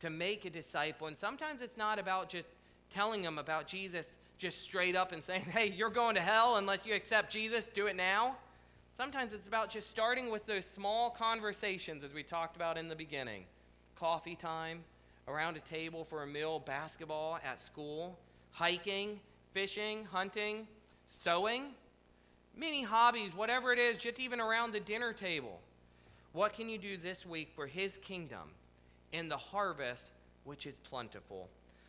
to 0.00 0.10
make 0.10 0.44
a 0.44 0.50
disciple. 0.50 1.06
And 1.06 1.16
sometimes 1.16 1.62
it's 1.62 1.76
not 1.76 2.00
about 2.00 2.28
just 2.28 2.48
telling 2.92 3.22
them 3.22 3.38
about 3.38 3.68
Jesus 3.68 4.06
just 4.38 4.60
straight 4.60 4.96
up 4.96 5.12
and 5.12 5.22
saying, 5.22 5.42
hey, 5.52 5.68
you're 5.68 5.88
going 5.88 6.16
to 6.16 6.20
hell 6.20 6.56
unless 6.56 6.84
you 6.84 6.94
accept 6.94 7.32
Jesus, 7.32 7.68
do 7.72 7.86
it 7.86 7.94
now. 7.94 8.36
Sometimes 8.96 9.32
it's 9.32 9.46
about 9.46 9.70
just 9.70 9.88
starting 9.88 10.32
with 10.32 10.44
those 10.46 10.64
small 10.64 11.10
conversations, 11.10 12.02
as 12.02 12.12
we 12.12 12.24
talked 12.24 12.56
about 12.56 12.76
in 12.76 12.88
the 12.88 12.96
beginning 12.96 13.44
coffee 13.94 14.34
time, 14.34 14.80
around 15.28 15.56
a 15.56 15.60
table 15.60 16.02
for 16.02 16.24
a 16.24 16.26
meal, 16.26 16.58
basketball 16.58 17.38
at 17.44 17.62
school, 17.62 18.18
hiking, 18.50 19.20
fishing, 19.52 20.04
hunting, 20.06 20.66
sewing, 21.08 21.66
many 22.56 22.82
hobbies, 22.82 23.34
whatever 23.34 23.72
it 23.72 23.78
is, 23.78 23.96
just 23.96 24.18
even 24.18 24.40
around 24.40 24.72
the 24.72 24.80
dinner 24.80 25.12
table. 25.12 25.60
What 26.32 26.54
can 26.54 26.68
you 26.68 26.78
do 26.78 26.96
this 26.96 27.26
week 27.26 27.50
for 27.54 27.66
His 27.66 27.98
kingdom 27.98 28.50
and 29.12 29.30
the 29.30 29.36
harvest 29.36 30.10
which 30.44 30.66
is 30.66 30.74
plentiful? 30.88 31.48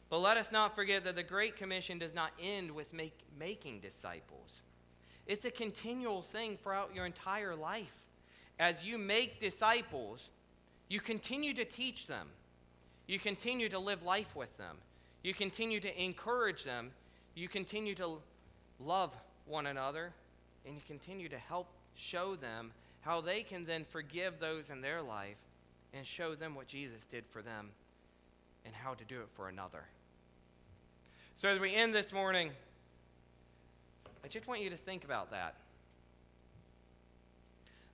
But 0.09 0.19
let 0.19 0.37
us 0.37 0.51
not 0.51 0.75
forget 0.75 1.03
that 1.05 1.15
the 1.15 1.23
Great 1.23 1.57
Commission 1.57 1.97
does 1.97 2.13
not 2.13 2.31
end 2.41 2.69
with 2.69 2.93
make, 2.93 3.17
making 3.39 3.79
disciples. 3.79 4.61
It's 5.25 5.45
a 5.45 5.51
continual 5.51 6.21
thing 6.21 6.57
throughout 6.61 6.93
your 6.93 7.05
entire 7.05 7.55
life. 7.55 7.97
As 8.59 8.83
you 8.83 8.97
make 8.97 9.39
disciples, 9.39 10.29
you 10.89 10.99
continue 10.99 11.53
to 11.55 11.65
teach 11.65 12.05
them, 12.05 12.27
you 13.07 13.17
continue 13.17 13.69
to 13.69 13.79
live 13.79 14.03
life 14.03 14.35
with 14.35 14.55
them, 14.57 14.77
you 15.23 15.33
continue 15.33 15.79
to 15.79 16.03
encourage 16.03 16.63
them, 16.63 16.91
you 17.33 17.47
continue 17.47 17.95
to 17.95 18.19
love 18.79 19.11
one 19.45 19.65
another 19.65 20.11
and 20.65 20.75
you 20.75 20.81
continue 20.87 21.29
to 21.29 21.37
help 21.37 21.67
show 21.95 22.35
them 22.35 22.71
how 23.01 23.21
they 23.21 23.43
can 23.43 23.65
then 23.65 23.85
forgive 23.87 24.39
those 24.39 24.69
in 24.69 24.81
their 24.81 25.01
life 25.01 25.37
and 25.93 26.05
show 26.07 26.35
them 26.35 26.55
what 26.55 26.67
Jesus 26.67 27.05
did 27.11 27.25
for 27.29 27.41
them 27.41 27.69
and 28.65 28.73
how 28.73 28.93
to 28.93 29.03
do 29.03 29.19
it 29.21 29.27
for 29.35 29.49
another. 29.49 29.83
So, 31.35 31.49
as 31.49 31.59
we 31.59 31.73
end 31.73 31.93
this 31.93 32.13
morning, 32.13 32.51
I 34.23 34.27
just 34.27 34.47
want 34.47 34.61
you 34.61 34.69
to 34.69 34.77
think 34.77 35.03
about 35.03 35.31
that. 35.31 35.55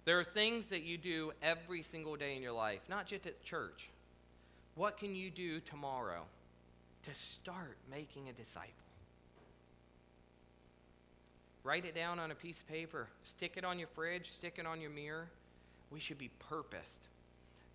There 0.05 0.19
are 0.19 0.23
things 0.23 0.67
that 0.67 0.83
you 0.83 0.97
do 0.97 1.33
every 1.41 1.81
single 1.81 2.15
day 2.15 2.35
in 2.35 2.41
your 2.41 2.51
life, 2.51 2.81
not 2.87 3.07
just 3.07 3.25
at 3.25 3.43
church. 3.43 3.89
What 4.75 4.97
can 4.97 5.15
you 5.15 5.29
do 5.29 5.59
tomorrow 5.59 6.23
to 7.05 7.15
start 7.15 7.77
making 7.91 8.29
a 8.29 8.33
disciple? 8.33 8.88
Write 11.63 11.85
it 11.85 11.93
down 11.93 12.19
on 12.19 12.31
a 12.31 12.35
piece 12.35 12.57
of 12.59 12.67
paper. 12.67 13.07
Stick 13.23 13.53
it 13.57 13.65
on 13.65 13.79
your 13.79 13.87
fridge. 13.89 14.31
Stick 14.31 14.55
it 14.57 14.65
on 14.65 14.81
your 14.81 14.91
mirror. 14.91 15.27
we 15.91 15.99
should 15.99 16.17
be 16.17 16.29
purposed. 16.49 17.07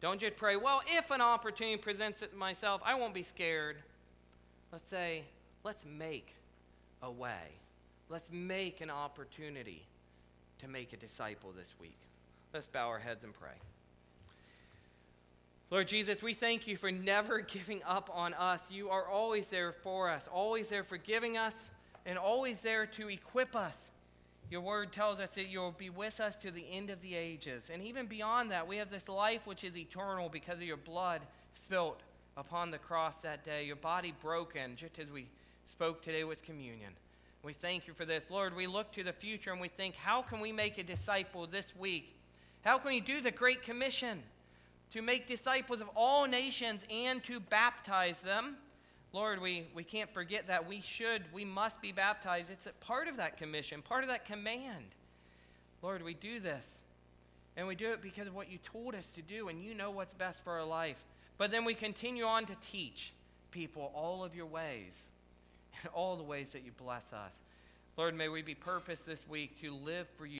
Don't 0.01 0.21
just 0.21 0.37
pray, 0.37 0.57
well, 0.57 0.83
if 0.87 1.11
an 1.11 1.21
opportunity 1.21 1.77
presents 1.77 2.23
it 2.23 2.37
myself, 2.37 2.83
I 2.85 2.95
won't 2.95 3.15
be 3.15 3.23
scared. 3.23 3.77
Let's 4.71 4.89
say, 4.89 5.25
let's 5.65 5.85
make 5.85 6.35
a 7.03 7.11
way. 7.11 7.53
Let's 8.09 8.29
make 8.31 8.81
an 8.81 8.91
opportunity 8.91 9.83
to 10.59 10.69
make 10.69 10.93
a 10.93 10.97
disciple 10.97 11.53
this 11.57 11.73
week. 11.81 11.97
Let's 12.53 12.67
bow 12.67 12.89
our 12.89 12.99
heads 12.99 13.25
and 13.25 13.33
pray. 13.33 13.57
Lord 15.71 15.89
Jesus, 15.89 16.23
we 16.23 16.35
thank 16.35 16.67
you 16.67 16.77
for 16.77 16.93
never 16.93 17.41
giving 17.55 17.83
up 17.85 18.11
on 18.13 18.35
us. 18.35 18.71
You 18.71 18.91
are 18.91 19.09
always 19.09 19.47
there 19.47 19.73
for 19.73 20.11
us, 20.11 20.29
always 20.31 20.69
there 20.69 20.85
forgiving 20.85 21.37
us, 21.37 21.55
and 22.07 22.19
always 22.19 22.61
there 22.61 22.87
to 22.87 23.09
equip 23.09 23.57
us. 23.57 23.77
Your 24.51 24.61
word 24.61 24.93
tells 24.93 25.21
us 25.21 25.35
that 25.35 25.49
you'll 25.49 25.73
be 25.73 25.91
with 25.91 26.21
us 26.21 26.37
to 26.37 26.51
the 26.51 26.65
end 26.71 26.91
of 26.91 27.01
the 27.01 27.15
ages. 27.15 27.71
And 27.73 27.83
even 27.83 28.07
beyond 28.07 28.51
that, 28.51 28.69
we 28.69 28.77
have 28.77 28.91
this 28.91 29.09
life 29.09 29.47
which 29.47 29.65
is 29.65 29.77
eternal 29.77 30.29
because 30.29 30.57
of 30.57 30.65
your 30.65 30.77
blood 30.77 31.23
spilt 31.55 32.01
upon 32.37 32.71
the 32.71 32.79
cross 32.79 33.15
that 33.23 33.45
day, 33.45 33.65
your 33.65 33.77
body 33.77 34.13
broken, 34.23 34.77
just 34.77 34.99
as 34.99 35.11
we 35.11 35.27
spoke 35.71 36.03
today 36.03 36.25
with 36.25 36.43
communion. 36.43 36.93
We 37.43 37.53
thank 37.53 37.87
you 37.87 37.95
for 37.95 38.05
this. 38.05 38.31
Lord, 38.31 38.57
we 38.57 38.67
look 38.67 38.93
to 38.93 39.03
the 39.03 39.13
future 39.13 39.51
and 39.53 39.61
we 39.61 39.69
think, 39.69 39.97
how 39.97 40.23
can 40.23 40.41
we 40.41 40.53
make 40.53 40.79
a 40.79 40.83
disciple 40.83 41.47
this 41.47 41.75
week? 41.77 42.15
How 42.63 42.79
can 42.79 42.91
we 42.91 43.01
do 43.01 43.21
the 43.21 43.31
Great 43.31 43.63
Commission 43.63 44.23
to 44.93 45.03
make 45.03 45.27
disciples 45.27 45.81
of 45.81 45.89
all 45.95 46.27
nations 46.27 46.85
and 46.91 47.23
to 47.25 47.41
baptize 47.41 48.21
them? 48.21 48.57
Lord, 49.15 49.41
we, 49.41 49.65
we 49.77 49.85
can't 49.85 50.13
forget 50.13 50.49
that 50.49 50.69
we 50.69 50.81
should, 50.81 51.23
we 51.33 51.45
must 51.45 51.81
be 51.81 51.93
baptized. 51.93 52.51
It's 52.51 52.67
a 52.67 52.73
part 52.85 53.07
of 53.07 53.19
that 53.19 53.37
commission, 53.39 53.81
part 53.81 54.03
of 54.03 54.11
that 54.11 54.25
command. 54.25 54.87
Lord, 55.83 56.03
we 56.03 56.15
do 56.15 56.41
this. 56.41 56.65
And 57.57 57.69
we 57.69 57.77
do 57.77 57.93
it 57.93 58.03
because 58.03 58.27
of 58.27 58.35
what 58.35 58.51
you 58.51 58.59
told 58.59 58.97
us 58.97 59.13
to 59.13 59.23
do, 59.23 59.47
and 59.47 59.63
you 59.63 59.73
know 59.73 59.93
what's 59.93 60.13
best 60.13 60.43
for 60.43 60.55
our 60.55 60.65
life. 60.65 60.97
But 61.39 61.53
then 61.53 61.65
we 61.65 61.75
continue 61.75 62.25
on 62.25 62.47
to 62.47 62.57
teach 62.61 63.13
people 63.53 63.93
all 63.95 64.25
of 64.25 64.35
your 64.35 64.47
ways 64.47 64.93
and 65.81 65.93
all 65.95 66.17
the 66.17 66.25
ways 66.25 66.51
that 66.51 66.65
you 66.65 66.73
bless 66.73 67.13
us. 67.13 67.33
Lord, 67.97 68.17
may 68.17 68.29
we 68.29 68.43
be 68.43 68.57
purposed 68.57 69.07
this 69.07 69.23
week 69.29 69.61
to 69.61 69.73
live 69.73 70.09
for 70.17 70.27
you. 70.27 70.33